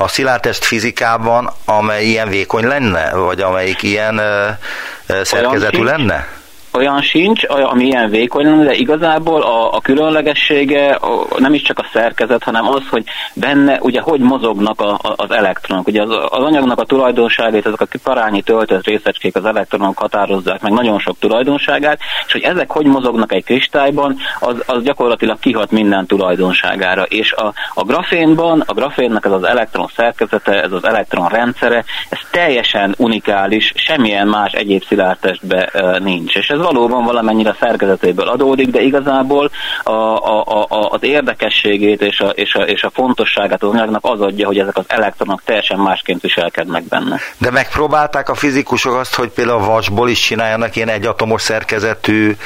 [0.03, 6.40] a szilárdtest fizikában, amely ilyen vékony lenne, vagy amelyik ilyen uh, szerkezetű lenne?
[6.73, 11.89] Olyan sincs, ami ilyen vékony, de igazából a, a különlegessége a, nem is csak a
[11.93, 13.05] szerkezet, hanem az, hogy
[13.35, 15.87] benne ugye hogy mozognak a, a, az elektronok.
[15.87, 20.73] Ugye az, az anyagnak a tulajdonságait, ezek a parányi töltött részecskék az elektronok határozzák meg
[20.73, 26.07] nagyon sok tulajdonságát, és hogy ezek hogy mozognak egy kristályban, az, az gyakorlatilag kihat minden
[26.07, 27.03] tulajdonságára.
[27.03, 32.19] És a, a grafénban, a grafénnek ez az elektron szerkezete, ez az elektron rendszere, ez
[32.31, 35.69] teljesen unikális, semmilyen más egyéb szilárdtestben
[36.03, 36.37] nincs.
[36.37, 39.51] És ez valóban valamennyire szerkezetéből adódik, de igazából
[39.83, 44.21] a, a, a, az érdekességét és a, és, a, és a fontosságát az anyagnak az
[44.21, 47.19] adja, hogy ezek az elektronok teljesen másként viselkednek benne.
[47.39, 52.37] De megpróbálták a fizikusok azt, hogy például a vasból is csináljanak ilyen egyatomos szerkezetű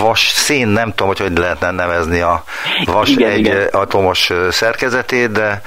[0.00, 2.44] vas szén, nem tudom, hogy hogy lehetne nevezni a
[2.84, 3.66] vas igen, egy igen.
[3.72, 5.62] atomos szerkezetét, de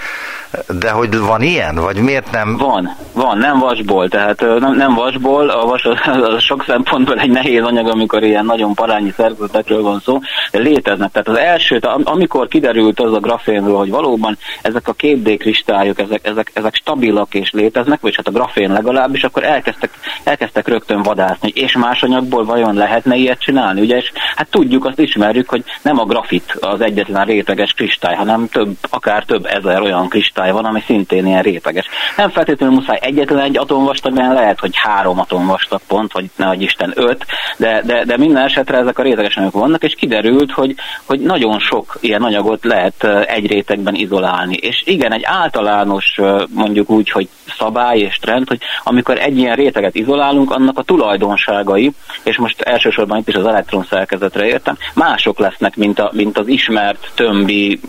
[0.79, 2.57] de hogy van ilyen, vagy miért nem?
[2.57, 7.63] Van, van, nem vasból, tehát nem, nem vasból, a vas az, sok szempontból egy nehéz
[7.63, 10.19] anyag, amikor ilyen nagyon parányi szerkezetekről van szó,
[10.51, 11.11] de léteznek.
[11.11, 16.27] Tehát az első, amikor kiderült az a grafénről, hogy valóban ezek a 2D kristályok, ezek,
[16.27, 19.89] ezek, ezek stabilak és léteznek, vagy hát a grafén legalábbis, akkor elkezdtek,
[20.23, 24.99] elkezdtek rögtön vadászni, és más anyagból vajon lehetne ilyet csinálni, ugye, és hát tudjuk, azt
[24.99, 30.07] ismerjük, hogy nem a grafit az egyetlen réteges kristály, hanem több, akár több ezer olyan
[30.07, 31.85] kristály kristály van, ami szintén ilyen réteges.
[32.17, 36.91] Nem feltétlenül muszáj egyetlen egy atomvastag, mert lehet, hogy három atomvastag pont, vagy ne Isten
[36.95, 37.25] öt,
[37.57, 41.59] de, de, de minden esetre ezek a réteges anyagok vannak, és kiderült, hogy, hogy nagyon
[41.59, 44.55] sok ilyen anyagot lehet egy rétegben izolálni.
[44.55, 46.19] És igen, egy általános
[46.53, 51.91] mondjuk úgy, hogy szabály és trend, hogy amikor egy ilyen réteget izolálunk, annak a tulajdonságai,
[52.23, 56.47] és most elsősorban itt is az elektron szerkezetre értem, mások lesznek, mint, a, mint az
[56.47, 57.79] ismert tömbi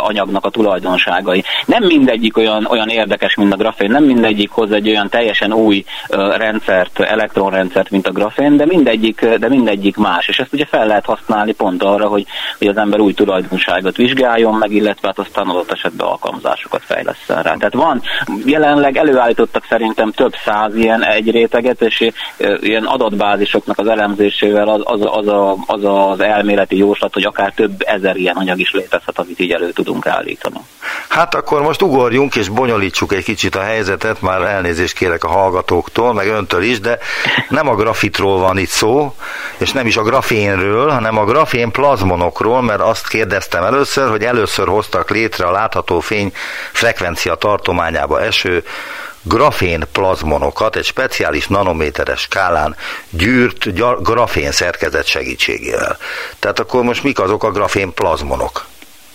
[0.00, 0.50] anyagnak a
[1.28, 1.44] tulajdonságai.
[1.66, 5.84] Nem mindegyik olyan, olyan érdekes, mint a grafén, nem mindegyik hoz egy olyan teljesen új
[6.36, 10.28] rendszert, elektronrendszert, mint a grafén, de mindegyik, de mindegyik más.
[10.28, 12.26] És ezt ugye fel lehet használni pont arra, hogy,
[12.58, 17.54] hogy az ember új tulajdonságot vizsgáljon meg, illetve hát aztán adott esetben alkalmazásokat fejleszten rá.
[17.54, 18.02] Tehát van,
[18.44, 22.10] jelenleg előállítottak szerintem több száz ilyen egy réteget, és
[22.60, 27.72] ilyen adatbázisoknak az elemzésével az az, az, a, az az elméleti jóslat, hogy akár több
[27.78, 30.56] ezer ilyen anyag is létezhet, amit így elő tudunk állítani.
[31.18, 36.12] Hát akkor most ugorjunk és bonyolítsuk egy kicsit a helyzetet, már elnézést kérek a hallgatóktól,
[36.12, 36.98] meg öntől is, de
[37.48, 39.14] nem a grafitról van itt szó,
[39.56, 44.68] és nem is a grafénről, hanem a grafén plazmonokról, mert azt kérdeztem először, hogy először
[44.68, 46.32] hoztak létre a látható fény
[46.72, 48.64] frekvencia tartományába eső
[49.22, 52.76] grafén plazmonokat egy speciális nanométeres skálán
[53.10, 55.96] gyűrt grafén szerkezet segítségével.
[56.38, 58.66] Tehát akkor most mik azok a grafén plazmonok?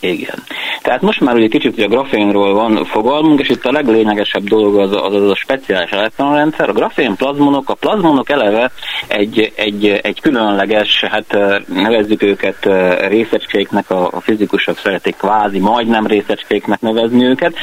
[0.04, 0.44] Igen.
[0.82, 4.80] Tehát most már ugye kicsit ugye a grafénról van fogalmunk, és itt a leglényegesebb dolog
[4.80, 6.70] az az, az a speciális elektronrendszer.
[6.70, 8.72] A grafén plazmonok, a plazmonok eleve
[9.08, 11.38] egy, egy, egy különleges, hát
[11.68, 12.70] nevezzük őket
[13.08, 17.54] részecskéknek, a, a fizikusok szeretik kvázi majdnem részecskéknek nevezni őket.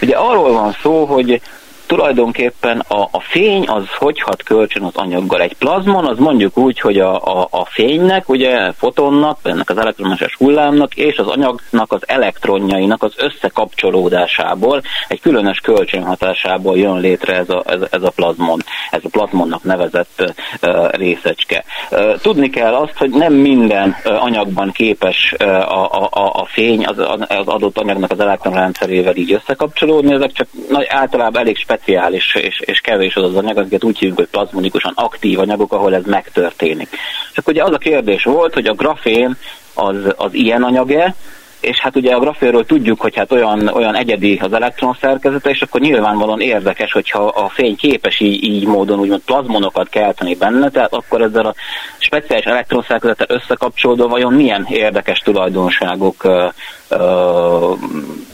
[0.00, 1.40] Ugye arról van szó, hogy
[1.86, 5.40] tulajdonképpen a, a fény az hogy hat kölcsön az anyaggal.
[5.40, 10.34] Egy plazmon az mondjuk úgy, hogy a, a, a fénynek, ugye fotonnak, ennek az elektromágneses
[10.36, 17.62] hullámnak és az anyagnak az elektronjainak az összekapcsolódásából, egy különös kölcsönhatásából jön létre ez a,
[17.66, 21.64] ez, ez a plazmon, ez a plazmonnak nevezett uh, részecske.
[21.90, 26.86] Uh, tudni kell azt, hogy nem minden uh, anyagban képes uh, a, a, a fény
[26.86, 32.34] az, az adott anyagnak az elektronrendszerével így összekapcsolódni, ezek csak nagy, általában elég speciális speciális
[32.34, 36.04] és, és kevés az az anyag, amiket úgy hívjuk, hogy plazmonikusan aktív anyagok, ahol ez
[36.04, 36.88] megtörténik.
[37.32, 39.36] Csak ugye az a kérdés volt, hogy a grafén
[39.74, 41.14] az, az ilyen anyag-e,
[41.60, 45.60] és hát ugye a grafénről tudjuk, hogy hát olyan, olyan egyedi az elektron szerkezete, és
[45.60, 50.94] akkor nyilvánvalóan érdekes, hogyha a fény képes így, így módon úgymond plazmonokat kelteni benne, tehát
[50.94, 51.54] akkor ezzel a
[51.98, 56.48] speciális elektron szerkezettel összekapcsolódva vajon milyen érdekes tulajdonságok ö,
[56.88, 57.72] ö,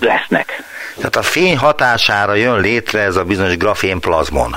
[0.01, 0.63] lesznek.
[0.97, 4.57] Tehát a fény hatására jön létre ez a bizonyos grafén plazmon.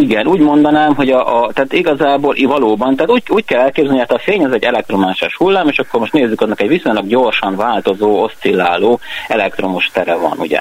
[0.00, 4.08] Igen, úgy mondanám, hogy a, a tehát igazából valóban, tehát úgy, úgy kell elképzelni, hogy
[4.08, 7.56] hát a fény az egy elektromágneses hullám, és akkor most nézzük, annak egy viszonylag gyorsan
[7.56, 10.60] változó, oszcilláló elektromos tere van, ugye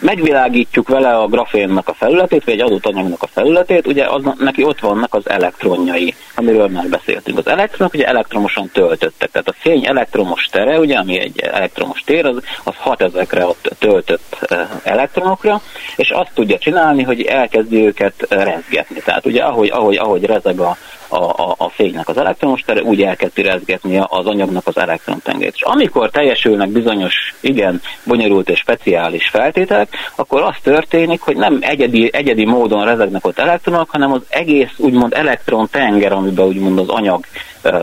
[0.00, 4.64] megvilágítjuk vele a grafénnak a felületét, vagy egy adott anyagnak a felületét, ugye az, neki
[4.64, 7.38] ott vannak az elektronjai, amiről már beszéltünk.
[7.38, 12.26] Az elektronok ugye elektromosan töltöttek, tehát a fény elektromos tere, ugye, ami egy elektromos tér,
[12.26, 14.46] az, az hat ezekre a töltött
[14.82, 15.60] elektronokra,
[15.96, 19.00] és azt tudja csinálni, hogy elkezdi őket rezgetni.
[19.04, 20.76] Tehát ugye ahogy, ahogy, ahogy rezeg a,
[21.08, 25.54] a, a, a fénynek az elektromos tere, úgy elkezdi rezgetni az anyagnak az elektrontengét.
[25.54, 32.10] És amikor teljesülnek bizonyos, igen, bonyolult és speciális feltételek, akkor az történik, hogy nem egyedi,
[32.12, 37.24] egyedi módon rezegnek ott elektronok, hanem az egész úgymond elektrontenger, amiben úgymond az anyag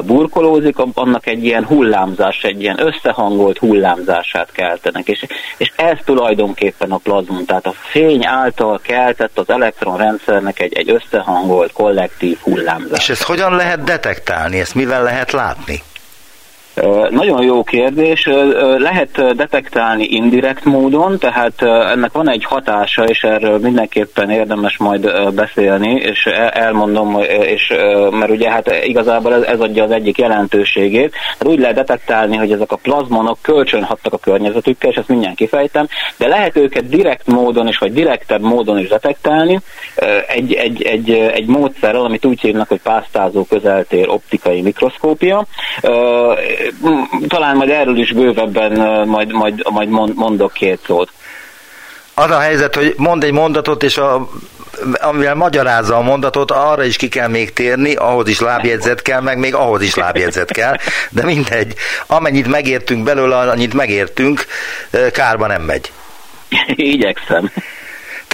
[0.05, 5.07] burkolózik, annak egy ilyen hullámzás, egy ilyen összehangolt hullámzását keltenek.
[5.07, 5.25] És,
[5.57, 11.71] és ez tulajdonképpen a plazmon, tehát a fény által keltett az elektronrendszernek egy, egy összehangolt,
[11.71, 12.99] kollektív hullámzás.
[12.99, 15.81] És ezt hogyan lehet detektálni, ezt mivel lehet látni?
[17.09, 18.29] Nagyon jó kérdés.
[18.77, 25.91] Lehet detektálni indirekt módon, tehát ennek van egy hatása, és erről mindenképpen érdemes majd beszélni,
[25.91, 27.73] és elmondom, és,
[28.11, 31.13] mert ugye hát igazából ez, ez adja az egyik jelentőségét.
[31.15, 35.87] Hát úgy lehet detektálni, hogy ezek a plazmonok kölcsönhattak a környezetükkel, és ezt mindjárt kifejtem,
[36.17, 39.59] de lehet őket direkt módon is, vagy direktebb módon is detektálni
[40.27, 45.45] egy, egy, egy, egy módszerrel, amit úgy hívnak, hogy pásztázó közeltér optikai mikroszkópia
[47.27, 51.11] talán majd erről is bővebben majd, majd, majd mondok két szót.
[52.13, 54.29] Az a helyzet, hogy mond egy mondatot, és a,
[54.93, 59.37] amivel magyarázza a mondatot, arra is ki kell még térni, ahhoz is lábjegyzet kell, meg
[59.37, 60.75] még ahhoz is lábjegyzet kell,
[61.09, 61.73] de mindegy,
[62.07, 64.45] amennyit megértünk belőle, annyit megértünk,
[65.11, 65.91] kárba nem megy.
[66.75, 67.51] Igyekszem.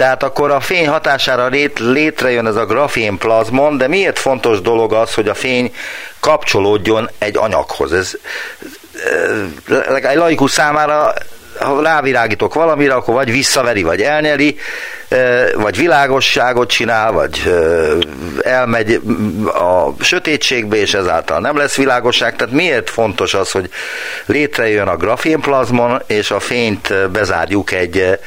[0.02, 4.92] Tehát akkor a fény hatására lét, létrejön ez a grafén plazmon, de miért fontos dolog
[4.92, 5.74] az, hogy a fény
[6.20, 7.92] kapcsolódjon egy anyaghoz?
[7.92, 8.12] Ez
[10.02, 11.14] egy laikus számára
[11.58, 14.56] ha rávirágítok valamire, akkor vagy visszaveri, vagy elnyeli,
[15.54, 17.52] vagy világosságot csinál, vagy
[18.42, 19.00] elmegy
[19.46, 22.36] a sötétségbe, és ezáltal nem lesz világosság.
[22.36, 23.70] Tehát miért fontos az, hogy
[24.26, 28.18] létrejön a grafénplazmon, és a fényt bezárjuk egy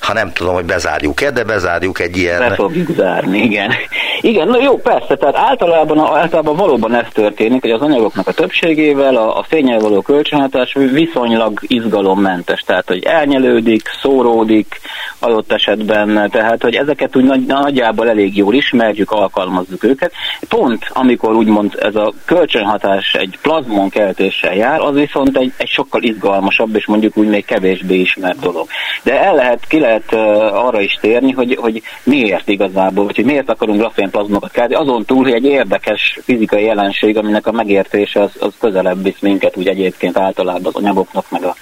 [0.00, 2.38] ha nem tudom, hogy bezárjuk-e, de bezárjuk egy ilyen...
[2.38, 3.72] Be fogjuk zárni, igen.
[4.20, 9.16] Igen, na jó, persze, tehát általában, általában valóban ez történik, hogy az anyagoknak a többségével
[9.16, 14.80] a, a fényel való kölcsönhatás viszonylag izgalommentes, tehát hogy elnyelődik, szóródik
[15.18, 20.12] adott esetben, tehát hogy ezeket úgy nagy, nagyjából elég jól ismerjük, alkalmazzuk őket.
[20.48, 26.02] Pont amikor úgymond ez a kölcsönhatás egy plazmon keltéssel jár, az viszont egy, egy sokkal
[26.02, 28.66] izgalmasabb, és mondjuk úgy még kevésbé ismert dolog.
[29.02, 30.12] De el lehet, ki lehet
[30.54, 35.04] arra is térni, hogy, hogy miért igazából, vagy hogy miért akarunk grafén plazmokat kelteni, azon
[35.04, 39.68] túl, hogy egy érdekes fizikai jelenség, aminek a megértése az, az közelebb visz minket úgy
[39.68, 41.54] egyébként általában az anyagoknak, meg a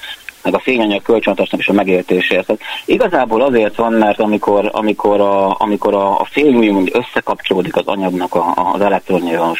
[0.46, 2.46] meg a fényanyag kölcsönhatásnak is a megértéséhez.
[2.46, 8.34] Tehát igazából azért van, mert amikor, amikor, a, amikor a, a úgymond összekapcsolódik az anyagnak
[8.34, 9.56] a, az elektronjával,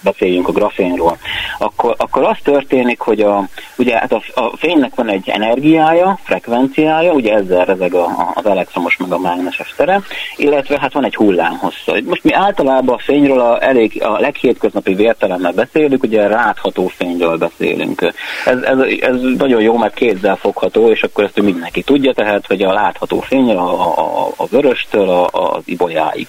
[0.00, 1.18] beszéljünk a grafénról,
[1.58, 3.48] akkor, akkor az történik, hogy a,
[3.78, 8.46] ugye hát a, a fénynek van egy energiája, frekvenciája, ugye ezzel rezeg a, a, az
[8.46, 10.00] elektromos meg a mágneses tere,
[10.36, 11.94] illetve hát van egy hullámhossza.
[12.04, 18.12] Most mi általában a fényről a, elég, a leghétköznapi vértelemmel beszélünk, ugye rátható fényről beszélünk.
[18.44, 22.62] Ez, ez, ez nagyon jó, mert kézzel fogható, és akkor ezt mindenki tudja, tehát, hogy
[22.62, 26.28] a látható fény a, a, a vöröstől a, az ibolyáig.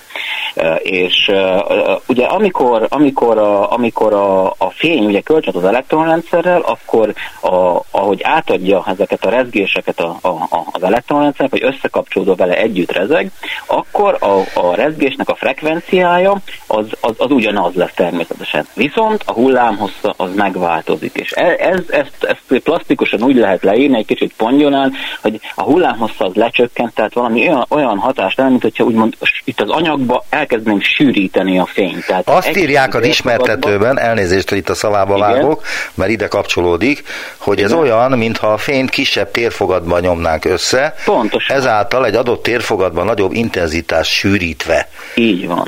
[0.56, 1.66] E, és e,
[2.08, 8.22] ugye amikor, amikor, a, amikor a, a fény ugye kölcsön az elektronrendszerrel, akkor a, ahogy
[8.24, 13.32] átadja ezeket a rezgéseket a, a, az elektronrendszer, hogy összekapcsolódva vele együtt rezeg,
[13.66, 16.36] akkor a, a rezgésnek a frekvenciája
[16.68, 18.68] az, az, az ugyanaz lesz természetesen.
[18.74, 24.06] Viszont a hullámhossza az megváltozik, és e, ez, ezt, ezt plastikusan úgy lehet leírni, egy
[24.06, 28.84] kicsit pongyolán, hogy a hullámhossza az lecsökkent, tehát valami olyan, olyan hatást el, mint hogyha
[28.84, 32.06] úgymond itt az anyagba elkezdenénk sűríteni a fényt.
[32.06, 35.30] Tehát Azt írják az ismertetőben, elnézést, hogy itt a szavába Igen.
[35.30, 35.62] vágok,
[35.94, 37.04] mert ide kapcsolódik,
[37.38, 37.72] hogy Igen.
[37.72, 41.56] ez olyan, mintha a fényt kisebb térfogatban nyomnánk össze, Pontosan.
[41.56, 44.90] ezáltal egy adott térfogatban nagyobb intenzitás sűrítve.
[45.16, 45.68] Így van.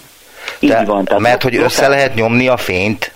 [0.59, 1.05] Így De, van.
[1.05, 3.11] Tehát mert hogy össze lehet nyomni a fényt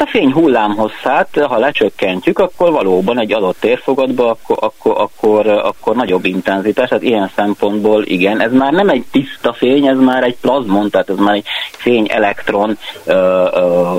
[0.00, 6.24] a fény hullámhosszát, ha lecsökkentjük, akkor valóban egy adott térfogatba, akkor, akkor, akkor, akkor nagyobb
[6.24, 10.90] intenzitás, tehát ilyen szempontból igen, ez már nem egy tiszta fény, ez már egy plazmon,
[10.90, 11.46] tehát ez már egy
[11.76, 12.78] fény elektron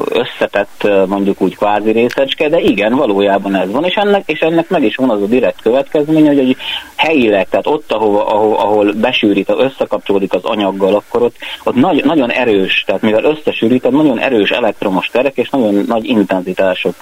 [0.05, 4.83] összetett mondjuk úgy kvázi részecske, de igen, valójában ez van, és ennek, és ennek meg
[4.83, 6.57] is van az a direkt következménye, hogy, hogy
[6.95, 12.31] helyileg, tehát ott, ahol, ahol, ahol besűrít, összekapcsolódik az anyaggal, akkor ott, ott nagy, nagyon
[12.31, 16.95] erős, tehát mivel összesűrít, nagyon erős elektromos terek és nagyon nagy intenzitások,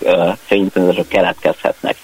[0.46, 1.96] fényintenzitások keletkezhetnek.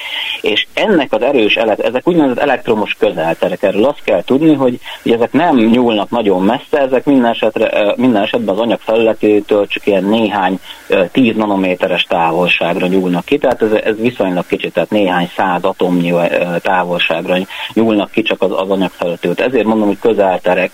[0.41, 5.31] És ennek az erős, ezek úgynevezett elektromos közelterek, erről azt kell tudni, hogy, hogy ezek
[5.31, 10.59] nem nyúlnak nagyon messze, ezek minden, esetre, minden esetben az anyag felületétől csak ilyen néhány
[11.11, 16.13] 10 nanométeres távolságra nyúlnak ki, tehát ez, ez viszonylag kicsit, tehát néhány száz atomnyi
[16.61, 17.37] távolságra
[17.73, 19.45] nyúlnak ki csak az, az anyag felületétől.
[19.45, 20.71] Ezért mondom, hogy közelterek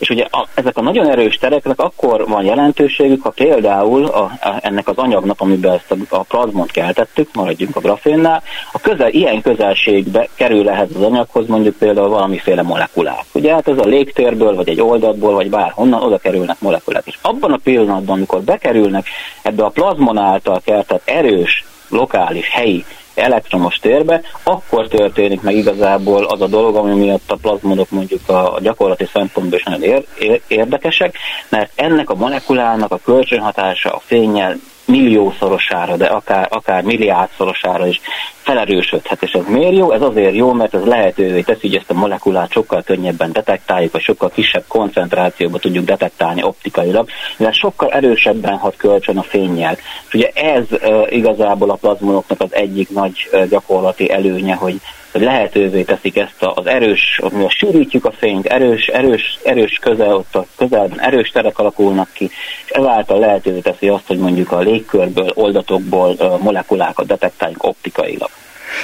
[0.00, 4.58] és ugye a, ezek a nagyon erős tereknek akkor van jelentőségük, ha például a, a,
[4.60, 8.42] ennek az anyagnak, amiben ezt a, a plazmont keltettük, maradjunk a grafénnál,
[8.72, 13.24] a közel, ilyen közelségbe kerül ehhez az anyaghoz mondjuk például valamiféle molekulák.
[13.32, 17.06] Ugye hát ez a légtérből, vagy egy oldatból, vagy bárhonnan oda kerülnek molekulák.
[17.06, 19.06] És abban a pillanatban, amikor bekerülnek
[19.42, 22.84] ebbe a plazmon által keltett erős, lokális, helyi
[23.14, 28.58] elektromos térbe, akkor történik meg igazából az a dolog, ami miatt a plazmonok mondjuk a,
[28.60, 31.16] gyakorlati szempontból is nagyon ér, ér, érdekesek,
[31.48, 34.56] mert ennek a molekulának a kölcsönhatása a fényel
[34.90, 38.00] milliószorosára, de akár, akár milliárdszorosára is
[38.42, 39.22] felerősödhet.
[39.22, 39.92] És ez miért jó?
[39.92, 44.02] Ez azért jó, mert ez lehetővé teszi, hogy ezt a molekulát sokkal könnyebben detektáljuk, vagy
[44.02, 49.76] sokkal kisebb koncentrációba tudjuk detektálni optikailag, mivel sokkal erősebben hat kölcsön a fényjel.
[50.08, 54.80] És ugye ez uh, igazából a plazmonoknak az egyik nagy uh, gyakorlati előnye, hogy
[55.12, 60.34] hogy lehetővé teszik ezt az erős, mivel sűrítjük a fényt, erős, erős, erős közel, ott
[60.34, 62.24] a közelben erős terek alakulnak ki,
[62.64, 68.30] és ezáltal lehetővé teszi azt, hogy mondjuk a légkörből, oldatokból molekulákat detektáljuk optikailag.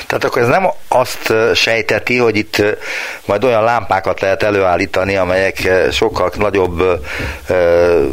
[0.07, 2.63] Tehát akkor ez nem azt sejteti, hogy itt
[3.27, 6.83] majd olyan lámpákat lehet előállítani, amelyek sokkal nagyobb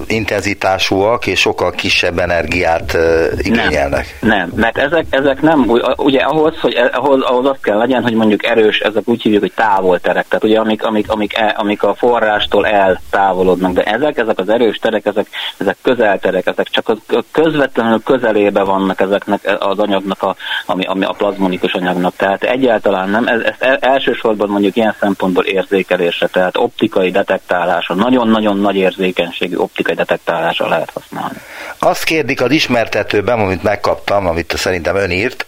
[0.07, 2.97] intenzitásúak és sokkal kisebb energiát
[3.38, 4.17] igényelnek.
[4.19, 4.51] Nem, nem.
[4.55, 8.80] Mert ezek, ezek nem, ugye ahhoz, hogy ahhoz, ahhoz azt kell legyen, hogy mondjuk erős,
[8.80, 13.74] ezek úgy hívjuk, hogy távolterek, tehát ugye amik, amik, amik, el, amik a forrástól eltávolodnak,
[13.74, 16.97] de ezek, ezek az erős terek, ezek, ezek közelterek, ezek csak a
[17.32, 23.09] közvetlenül közelébe vannak ezeknek az anyagnak, a, ami, ami a plazmonik dinamikus anyagnak, tehát egyáltalán
[23.09, 29.95] nem, ez, ezt elsősorban mondjuk ilyen szempontból érzékelésre, tehát optikai detektálása, nagyon-nagyon nagy érzékenységű optikai
[29.95, 31.38] detektálásra lehet használni.
[31.80, 35.45] Azt kérdik az ismertetőben, amit megkaptam, amit szerintem ön írt,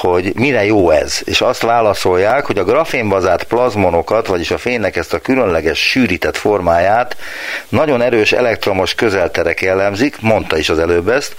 [0.00, 5.14] hogy mire jó ez, és azt válaszolják, hogy a grafénbazált plazmonokat, vagyis a fénynek ezt
[5.14, 7.16] a különleges sűrített formáját
[7.68, 11.34] nagyon erős elektromos közelterek jellemzik, mondta is az előbb ezt,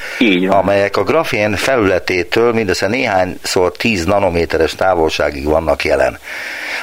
[0.47, 6.19] amelyek a grafén felületétől mindössze néhányszor 10 nanométeres távolságig vannak jelen.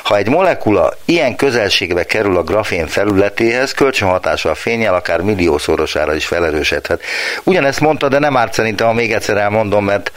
[0.03, 6.27] Ha egy molekula ilyen közelségbe kerül a grafén felületéhez, kölcsönhatása a fényel akár milliószorosára is
[6.27, 7.03] felerősödhet.
[7.43, 10.13] Ugyanezt mondta, de nem árt szerintem, ha még egyszer elmondom, mert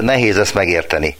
[0.00, 1.16] nehéz ezt megérteni.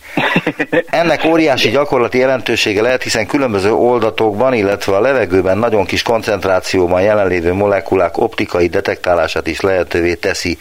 [0.86, 7.52] Ennek óriási gyakorlati jelentősége lehet, hiszen különböző oldatokban, illetve a levegőben nagyon kis koncentrációban jelenlévő
[7.52, 10.58] molekulák optikai detektálását is lehetővé teszi.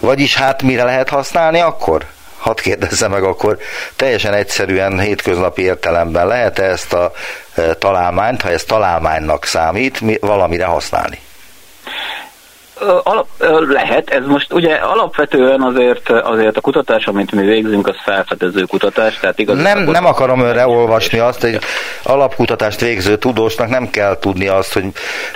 [0.00, 2.06] Vagyis hát mire lehet használni akkor?
[2.48, 3.58] Hadd kérdezze meg akkor
[3.96, 7.12] teljesen egyszerűen hétköznapi értelemben lehet-e ezt a
[7.54, 11.18] e, találmányt, ha ez találmánynak számít, valamire használni?
[13.02, 13.26] Alap,
[13.68, 19.18] lehet, ez most ugye alapvetően azért, azért a kutatás, amit mi végzünk, az felfedező kutatás,
[19.20, 19.62] tehát igaz.
[19.62, 21.58] Nem, nem akarom önre olvasni azt, hogy
[22.02, 24.84] alapkutatást végző tudósnak nem kell tudni azt, hogy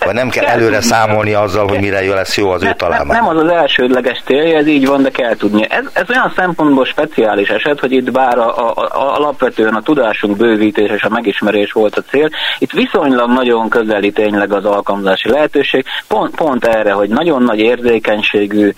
[0.04, 3.16] vagy nem kell előre számolni azzal, hogy mire lesz jó az ő találmány.
[3.16, 5.66] Nem az az elsődleges célja, ez így van, de kell tudni.
[5.70, 10.36] Ez, ez olyan szempontból speciális eset, hogy itt bár a, a, a, alapvetően a tudásunk
[10.36, 12.28] bővítés és a megismerés volt a cél,
[12.58, 17.58] itt viszonylag nagyon közeli tényleg az alkalmazási lehetőség, pont, pont erre, hogy nagyon nagyon nagy
[17.58, 18.72] érzékenységű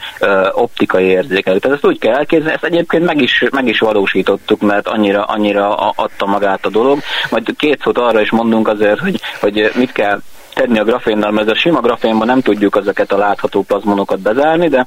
[0.53, 1.59] optikai érzékelő.
[1.59, 5.75] Tehát ezt úgy kell elképzelni, ezt egyébként meg is, meg is valósítottuk, mert annyira, annyira
[5.75, 6.99] adta magát a dolog.
[7.31, 10.21] Majd két szót arra is mondunk azért, hogy, hogy mit kell
[10.55, 14.87] tenni a grafénnal, mert a sima grafénban nem tudjuk ezeket a látható plazmonokat bezárni, de,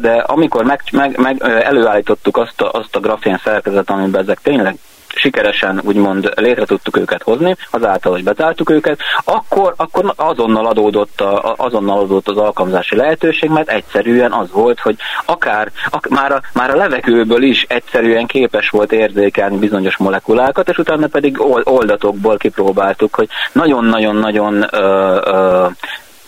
[0.00, 4.76] de amikor meg, meg, meg előállítottuk azt a, azt a grafén szerkezet, amiben ezek tényleg
[5.14, 11.54] sikeresen úgymond létre tudtuk őket hozni, azáltal, hogy bezártuk őket, akkor, akkor azonnal adódott, a,
[11.56, 16.70] azonnal adódott az alkalmazási lehetőség, mert egyszerűen az volt, hogy akár, ak, már, a, már
[16.70, 23.28] a levegőből is egyszerűen képes volt érzékelni bizonyos molekulákat, és utána pedig oldatokból kipróbáltuk, hogy
[23.52, 24.64] nagyon-nagyon-nagyon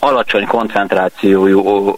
[0.05, 1.95] alacsony koncentrációjú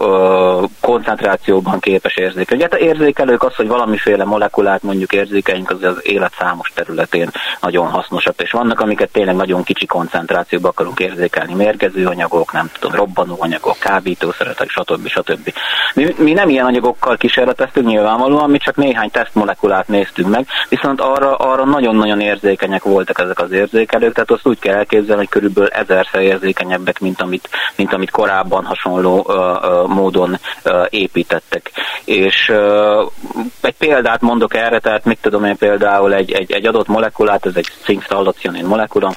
[0.81, 2.63] koncentrációban képes érzékelni.
[2.63, 7.31] Ugye hát érzékelők az, hogy valamiféle molekulát mondjuk érzékeljünk, az az élet számos területén
[7.61, 12.97] nagyon hasznosak, és vannak, amiket tényleg nagyon kicsi koncentrációban akarunk érzékelni, mérgező anyagok, nem tudom,
[12.97, 15.07] robbanó anyagok, kábítószeretek, stb.
[15.09, 15.53] stb.
[15.95, 21.37] Mi, mi nem ilyen anyagokkal kísérleteztünk nyilvánvalóan, mi csak néhány tesztmolekulát néztünk meg, viszont arra,
[21.37, 26.21] arra nagyon-nagyon érzékenyek voltak ezek az érzékelők, tehát azt úgy kell elképzelni, hogy körülbelül ezerszer
[26.21, 29.33] érzékenyebbek, mint amit, mint amit korábban hasonló
[29.87, 30.39] módon
[30.89, 31.71] építettek.
[32.05, 32.53] És
[33.61, 37.57] egy példát mondok erre, tehát mit tudom én például egy, egy, egy adott molekulát, ez
[37.57, 39.15] egy szinkstallacionin molekula,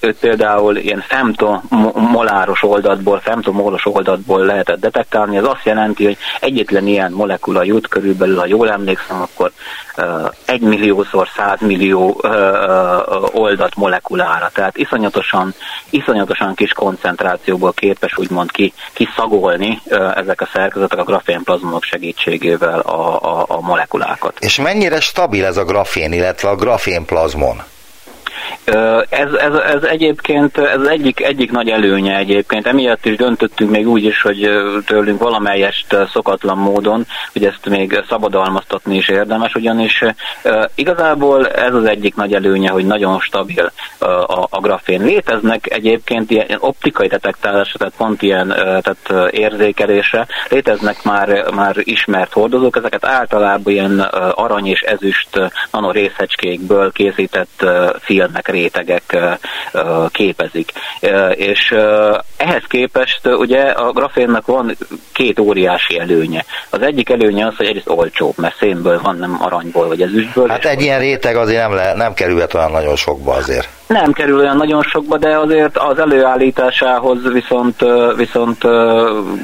[0.00, 7.12] őt például ilyen femtomoláros oldatból, femtomolos oldatból lehetett detektálni, ez azt jelenti, hogy egyetlen ilyen
[7.12, 9.52] molekula jut körülbelül, ha jól emlékszem, akkor
[10.44, 12.24] egy milliószor százmillió
[13.32, 14.50] oldat molekulára.
[14.54, 15.54] Tehát iszonyatosan,
[15.90, 19.80] iszonyatosan kis koncentrációból képes úgymond ki, kiszagolni
[20.14, 24.36] ezek a szerkezetek a grafénplazmonok segítségével a, a, a molekulákat.
[24.40, 27.62] És mennyire stabil ez a grafén, illetve a grafénplazmon?
[29.08, 32.66] Ez, ez, ez egyébként ez egyik, egyik nagy előnye egyébként.
[32.66, 34.50] Emiatt is döntöttünk még úgy is, hogy
[34.86, 40.02] tőlünk valamelyest szokatlan módon, hogy ezt még szabadalmaztatni is érdemes, ugyanis
[40.74, 45.02] igazából ez az egyik nagy előnye, hogy nagyon stabil a, a grafén.
[45.02, 52.76] Léteznek egyébként ilyen optikai detektálásra, tehát pont ilyen tehát érzékelésre, léteznek már, már ismert hordozók,
[52.76, 54.00] ezeket általában ilyen
[54.34, 57.66] arany és ezüst nanorészhecskékből készített
[58.24, 59.16] filmek rétegek
[60.08, 60.72] képezik.
[61.30, 61.74] És
[62.36, 64.76] ehhez képest ugye a grafénnak van
[65.12, 66.44] két óriási előnye.
[66.70, 70.48] Az egyik előnye az, hogy egyrészt olcsóbb, mert szénből van, nem aranyból vagy ezüstből.
[70.48, 73.68] Hát egy ilyen réteg azért nem, le, nem kerülhet olyan nagyon sokba azért.
[73.86, 77.84] Nem kerül olyan nagyon sokba, de azért az előállításához viszont,
[78.16, 78.62] viszont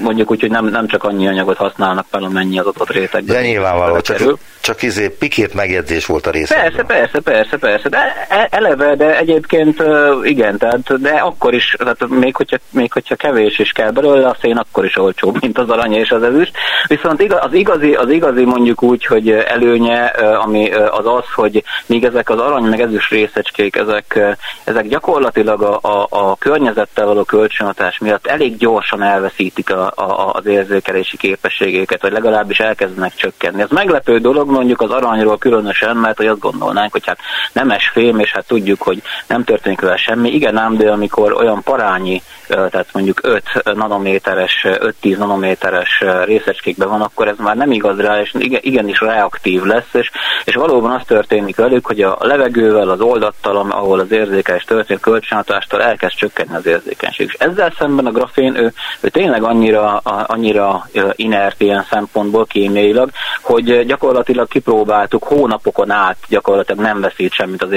[0.02, 3.36] mondjuk úgy, hogy nem, nem csak annyi anyagot használnak fel, amennyi az adott rétegben.
[3.36, 6.54] De nyilvánvaló, csak, csak izé pikét megjegyzés volt a része.
[6.54, 9.82] Persze, persze, persze, persze, de e, eleve, de egyébként
[10.22, 14.36] igen, tehát, de akkor is, tehát még hogyha, még hogyha kevés is kell belőle, a
[14.40, 16.52] szén akkor is olcsóbb, mint az arany és az ezüst.
[16.86, 20.04] Viszont az igazi, az igazi mondjuk úgy, hogy előnye,
[20.44, 24.18] ami az az, hogy míg ezek az arany meg ezüst részecskék, ezek
[24.64, 30.46] ezek gyakorlatilag a, a, a környezettel való kölcsönhatás miatt elég gyorsan elveszítik a, a, az
[30.46, 33.62] érzékelési képességéket, vagy legalábbis elkezdenek csökkenni.
[33.62, 37.18] Ez meglepő dolog mondjuk az aranyról különösen, mert hogy azt gondolnánk, hogy hát
[37.52, 40.30] nemes fém, és hát tudjuk, hogy nem történik vele semmi.
[40.30, 43.42] Igen ám, de amikor olyan parányi, tehát mondjuk 5
[43.74, 49.88] nanométeres, 5-10 nanométeres részecskékben van, akkor ez már nem igaz rá, és igenis reaktív lesz,
[49.92, 50.10] és,
[50.44, 55.82] és valóban az történik velük, hogy a levegővel, az oldattal, ahol az érzékelés történik, kölcsönhatástól
[55.82, 57.26] elkezd csökkenni az érzékenység.
[57.26, 59.96] És ezzel szemben a grafén, ő, ő tényleg annyira,
[60.26, 63.10] annyira inert ilyen szempontból kémiailag,
[63.42, 67.72] hogy gyakorlatilag kipróbáltuk hónapokon át, gyakorlatilag nem veszít semmit az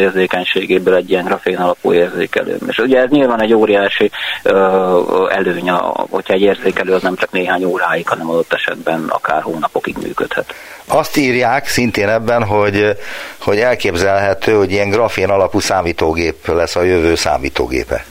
[0.73, 2.57] érzékenységéből egy ilyen grafén alapú érzékelő.
[2.67, 4.11] És ugye ez nyilván egy óriási
[5.29, 5.69] előny,
[6.09, 10.53] hogyha egy érzékelő az nem csak néhány óráig, hanem adott esetben akár hónapokig működhet.
[10.87, 12.97] Azt írják szintén ebben, hogy,
[13.39, 18.05] hogy elképzelhető, hogy ilyen grafén alapú számítógép lesz a jövő számítógépe.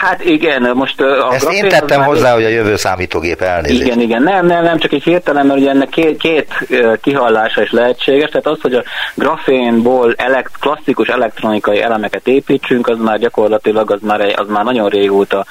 [0.00, 3.80] Hát igen, most a Ezt én tettem hozzá, hogy a jövő számítógép elnézést.
[3.80, 6.66] Igen, igen, nem, nem, nem csak egy hirtelen, mert ugye ennek két, két
[7.00, 8.82] kihallása is lehetséges, tehát az, hogy a
[9.14, 15.46] grafénból elekt, klasszikus elektronikai elemeket építsünk, az már gyakorlatilag az már, az már nagyon régóta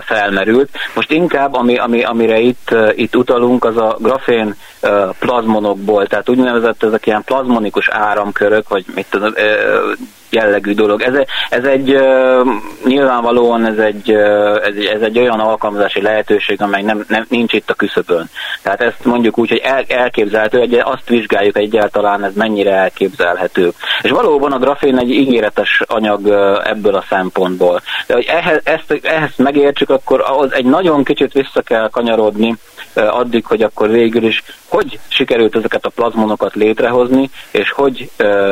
[0.00, 0.70] felmerült.
[0.94, 4.56] Most inkább, ami, ami, amire itt, itt utalunk, az a grafén
[5.18, 9.32] plazmonokból, tehát úgynevezett ezek ilyen plazmonikus áramkörök, vagy mit tudom,
[10.30, 11.02] jellegű dolog.
[11.02, 11.14] Ez,
[11.48, 11.98] ez egy
[12.84, 17.74] nyilvánvalóan ez egy, ez, ez egy olyan alkalmazási lehetőség, amely nem, nem, nincs itt a
[17.74, 18.30] küszöbön.
[18.62, 23.72] Tehát ezt mondjuk úgy, hogy el, elképzelhető, hogy azt vizsgáljuk egyáltalán, ez mennyire elképzelhető.
[24.02, 26.28] És valóban a grafén egy ígéretes anyag
[26.64, 27.80] ebből a szempontból.
[28.06, 32.56] De hogy ehhez, ezt, ehhez megértsük, akkor ahhoz egy nagyon kicsit vissza kell kanyarodni
[32.94, 34.42] addig, hogy akkor végül is
[34.74, 38.10] hogy sikerült ezeket a plazmonokat létrehozni, és hogy,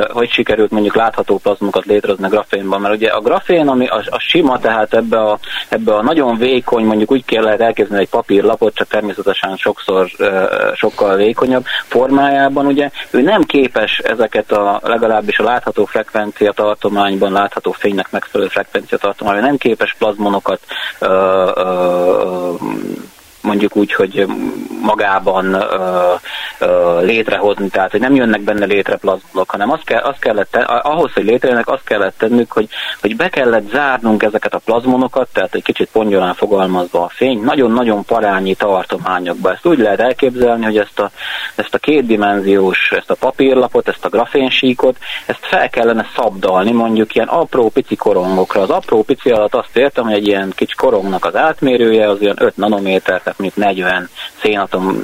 [0.09, 2.81] hogy sikerült mondjuk látható plazmonokat létrehozni a grafénban.
[2.81, 5.39] Mert ugye a grafén, ami a, a sima, tehát ebbe a,
[5.69, 10.11] ebbe a nagyon vékony, mondjuk úgy kell lehet elképzelni egy papírlapot, csak természetesen sokszor
[10.75, 17.73] sokkal vékonyabb formájában, ugye ő nem képes ezeket a legalábbis a látható frekvencia tartományban, látható
[17.73, 20.61] fénynek megfelelő frekvencia tartományban, nem képes plazmonokat
[20.99, 21.07] ö,
[21.55, 22.53] ö,
[23.43, 24.27] mondjuk úgy, hogy
[24.83, 26.15] magában ö,
[26.59, 31.13] ö, létrehozni, tehát hogy nem jönnek benne létre plazmonok, hanem azt, kell, azt kellett, ahhoz,
[31.13, 32.69] hogy létrejönnek, azt kellett tennünk, hogy,
[33.01, 38.05] hogy be kellett zárnunk ezeket a plazmonokat, tehát egy kicsit pongyolán fogalmazva a fény, nagyon-nagyon
[38.05, 39.53] parányi tartományokba.
[39.53, 41.11] Ezt úgy lehet elképzelni, hogy ezt a,
[41.55, 47.29] ezt a kétdimenziós, ezt a papírlapot, ezt a grafénsíkot, ezt fel kellene szabdalni mondjuk ilyen
[47.29, 48.61] apró pici korongokra.
[48.61, 52.37] Az apró pici alatt azt értem, hogy egy ilyen kicsi korongnak az átmérője az olyan
[52.39, 54.09] 5 nanométer, tehát mint 40
[54.43, 55.03] szénatom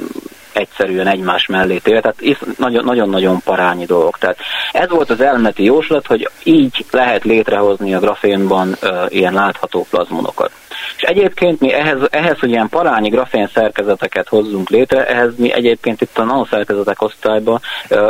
[0.53, 2.39] egyszerűen egymás mellé tér, tehát
[2.83, 4.17] nagyon-nagyon parányi dolgok.
[4.17, 4.37] Tehát
[4.71, 10.51] ez volt az elméleti jóslat, hogy így lehet létrehozni a grafénban uh, ilyen látható plazmonokat.
[10.95, 16.01] És egyébként mi ehhez, ehhez, hogy ilyen parányi grafén szerkezeteket hozzunk létre, ehhez mi egyébként
[16.01, 17.61] itt a nanoszerkezetek osztályban,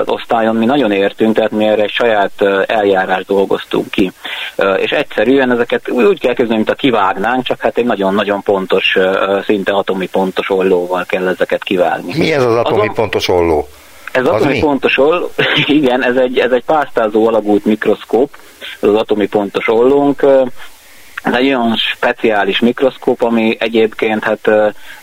[0.06, 2.32] osztályon mi nagyon értünk, tehát mi erre egy saját
[2.66, 4.12] eljárást dolgoztunk ki.
[4.78, 8.98] És egyszerűen ezeket úgy kell képzelni, mint a kivágnánk, csak hát egy nagyon-nagyon pontos,
[9.46, 12.18] szinte atomi pontos ollóval kell ezeket kivágni.
[12.18, 13.68] Mi ez az atomi Azon, pontos olló?
[14.12, 14.60] Ez az atomi mi?
[14.60, 15.32] pontos olló,
[15.80, 18.38] igen, ez egy, ez egy pásztázó alagút mikroszkóp,
[18.80, 20.26] az atomi pontos ollónk,
[21.24, 24.50] ez egy olyan speciális mikroszkóp, ami egyébként hát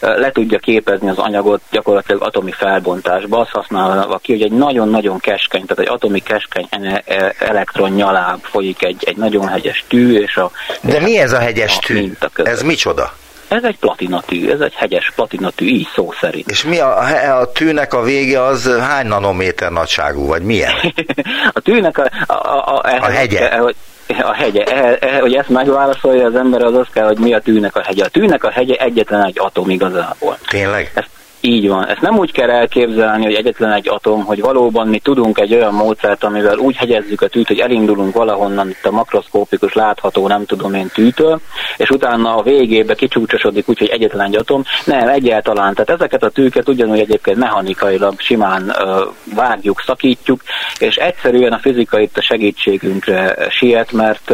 [0.01, 5.67] le tudja képezni az anyagot gyakorlatilag atomi felbontásba, azt használva ki, hogy egy nagyon-nagyon keskeny,
[5.67, 6.69] tehát egy atomi keskeny
[7.05, 10.51] e, elektron nyaláb folyik egy, egy nagyon hegyes tű, és a...
[10.81, 12.13] De mi ez a hegyes tű?
[12.35, 13.13] Ez micsoda?
[13.49, 16.51] Ez egy platinatű, ez egy hegyes platinatű, így szó szerint.
[16.51, 16.99] És mi a,
[17.41, 20.73] a tűnek a vége az hány nanométer nagyságú, vagy milyen?
[21.53, 22.11] a tűnek a...
[22.27, 23.45] A, a, a, a hegye.
[23.45, 23.73] A, a
[24.15, 27.77] hegye, e, e, hogy ezt megválaszolja az ember, az az kell, hogy mi a tűnek
[27.77, 28.05] a hegye.
[28.05, 30.39] A tűnek a hegye egyetlen egy atom igazából.
[30.49, 30.91] Tényleg?
[30.95, 31.09] Ezt
[31.41, 31.87] így van.
[31.87, 35.75] Ezt nem úgy kell elképzelni, hogy egyetlen egy atom, hogy valóban mi tudunk egy olyan
[35.75, 40.75] módszert, amivel úgy hegyezzük a tűt, hogy elindulunk valahonnan itt a makroszkópikus látható, nem tudom
[40.75, 41.41] én tűtől,
[41.77, 44.63] és utána a végébe kicsúcsosodik úgy, hogy egyetlen egy atom.
[44.85, 45.75] Nem, egyáltalán.
[45.75, 50.41] Tehát ezeket a tűket ugyanúgy egyébként mechanikailag simán ö, vágjuk, szakítjuk,
[50.79, 54.31] és egyszerűen a fizika itt a segítségünkre siet, mert,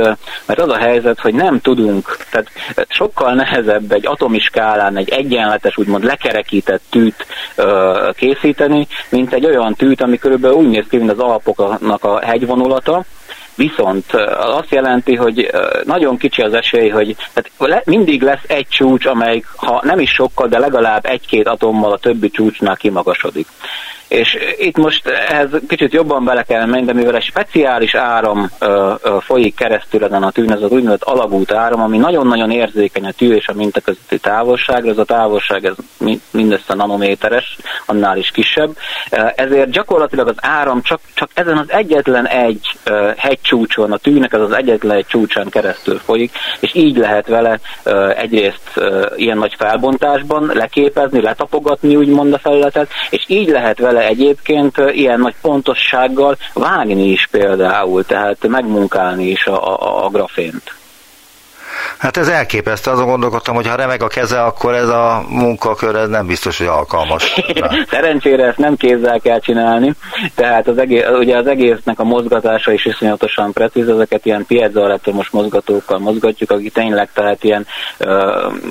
[0.47, 2.49] mert az a helyzet, hogy nem tudunk, tehát
[2.89, 10.01] sokkal nehezebb egy atomiskálán egy egyenletes, úgymond lekerekített tűt ö, készíteni, mint egy olyan tűt,
[10.01, 13.05] ami körülbelül úgy néz ki, mint az Alpoknak a hegyvonulata,
[13.69, 15.51] Viszont azt jelenti, hogy
[15.85, 20.49] nagyon kicsi az esély, hogy tehát mindig lesz egy csúcs, amelyik, ha nem is sokkal,
[20.49, 23.47] de legalább egy-két atommal a többi csúcsnál kimagasodik.
[24.13, 28.95] És itt most ehhez kicsit jobban bele kell menni, de mivel egy speciális áram ö,
[29.03, 33.13] ö, folyik keresztül ezen a tűn, ez az úgynevezett alagút áram, ami nagyon-nagyon érzékeny a
[33.13, 35.75] tű és a minta közötti távolságra, ez a távolság ez
[36.31, 37.57] mindössze nanométeres,
[37.87, 38.77] annál is kisebb.
[39.35, 42.69] Ezért gyakorlatilag az áram csak, csak ezen az egyetlen egy
[43.53, 47.61] hegycsúcson, a tűnek az az egyetlen egy csúcsán keresztül folyik, és így lehet vele
[48.17, 48.81] egyrészt
[49.17, 55.35] ilyen nagy felbontásban leképezni, letapogatni úgymond a felületet, és így lehet vele egyébként ilyen nagy
[55.41, 60.82] pontossággal vágni is például, tehát megmunkálni is a, a, a grafént.
[61.99, 66.09] Hát ez elképesztő, azon gondolkodtam, hogy ha remeg a keze, akkor ez a munkakör ez
[66.09, 67.35] nem biztos, hogy alkalmas.
[67.91, 69.95] Szerencsére ezt nem kézzel kell csinálni,
[70.35, 75.99] tehát az egész, ugye az egésznek a mozgatása is iszonyatosan precíz, ezeket ilyen piezoelektromos mozgatókkal
[75.99, 77.67] mozgatjuk, aki tényleg tehát ilyen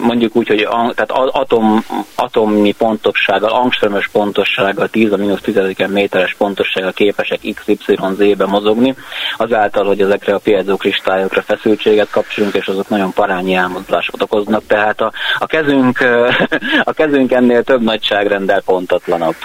[0.02, 1.86] mondjuk úgy, hogy tehát atom,
[2.16, 5.56] atomi pontossággal, angströmös pontossággal, 10 a mínusz 10
[5.88, 8.96] méteres pontossággal képesek XYZ-be mozogni,
[9.38, 15.12] azáltal, hogy ezekre a piezokristályokra feszültséget kapcsolunk, és azok nagyon parányi elmozdulásokat okoznak, tehát a,
[15.40, 16.00] a, kezünk,
[16.84, 19.36] a kezünk ennél több nagyságrendel pontatlanabb.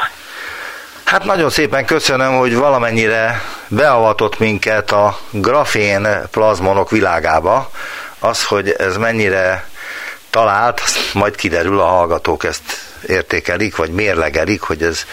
[1.05, 7.71] Hát nagyon szépen köszönöm, hogy valamennyire beavatott minket a grafén plazmonok világába.
[8.19, 9.69] Az, hogy ez mennyire
[10.31, 10.81] talált,
[11.15, 15.05] majd kiderül, a hallgatók ezt értékelik, vagy mérlegelik, hogy ez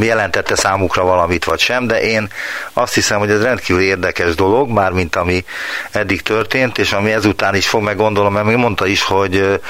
[0.00, 2.28] jelentette számukra valamit, vagy sem, de én
[2.72, 5.44] azt hiszem, hogy ez rendkívül érdekes dolog, mármint ami
[5.90, 9.60] eddig történt, és ami ezután is fog, meg gondolom, mert még mondta is, hogy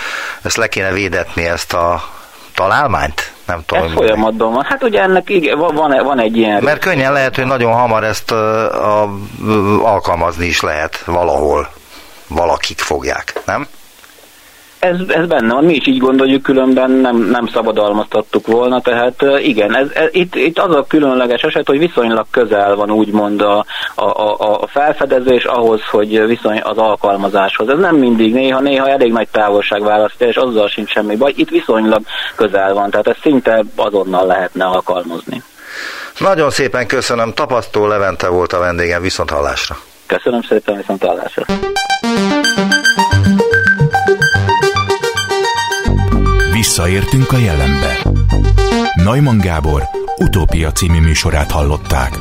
[0.43, 2.03] ezt le kéne védetni, ezt a
[2.55, 3.33] találmányt?
[3.47, 3.85] Nem tudom.
[3.85, 4.65] Ez folyamatban van.
[4.65, 6.63] Hát ugye ennek igen, van, van egy ilyen...
[6.63, 9.11] Mert könnyen lehet, hogy nagyon hamar ezt a, a,
[9.83, 11.69] alkalmazni is lehet valahol.
[12.29, 13.67] Valakik fogják, nem?
[14.79, 19.77] Ez, ez benne van, mi is így gondoljuk, különben nem, nem szabadalmaztattuk volna, tehát igen,
[19.77, 23.65] ez, ez, itt, itt az a különleges eset, hogy viszonylag közel van úgymond a,
[23.95, 27.69] a, a, a felfedezés ahhoz, hogy viszony az alkalmazáshoz.
[27.69, 31.51] Ez nem mindig, néha, néha elég nagy távolság választja, és azzal sincs semmi baj, itt
[31.51, 32.03] viszonylag
[32.35, 35.43] közel van, tehát ezt szinte azonnal lehetne alkalmazni.
[36.19, 39.77] Nagyon szépen köszönöm, Tapasztó Levente volt a vendégem, viszont hallásra.
[40.07, 41.45] Köszönöm szépen, viszont hallásra.
[46.69, 47.99] Visszaértünk a jelenbe.
[48.95, 49.83] Neumann Gábor
[50.17, 52.19] utópia című műsorát hallották.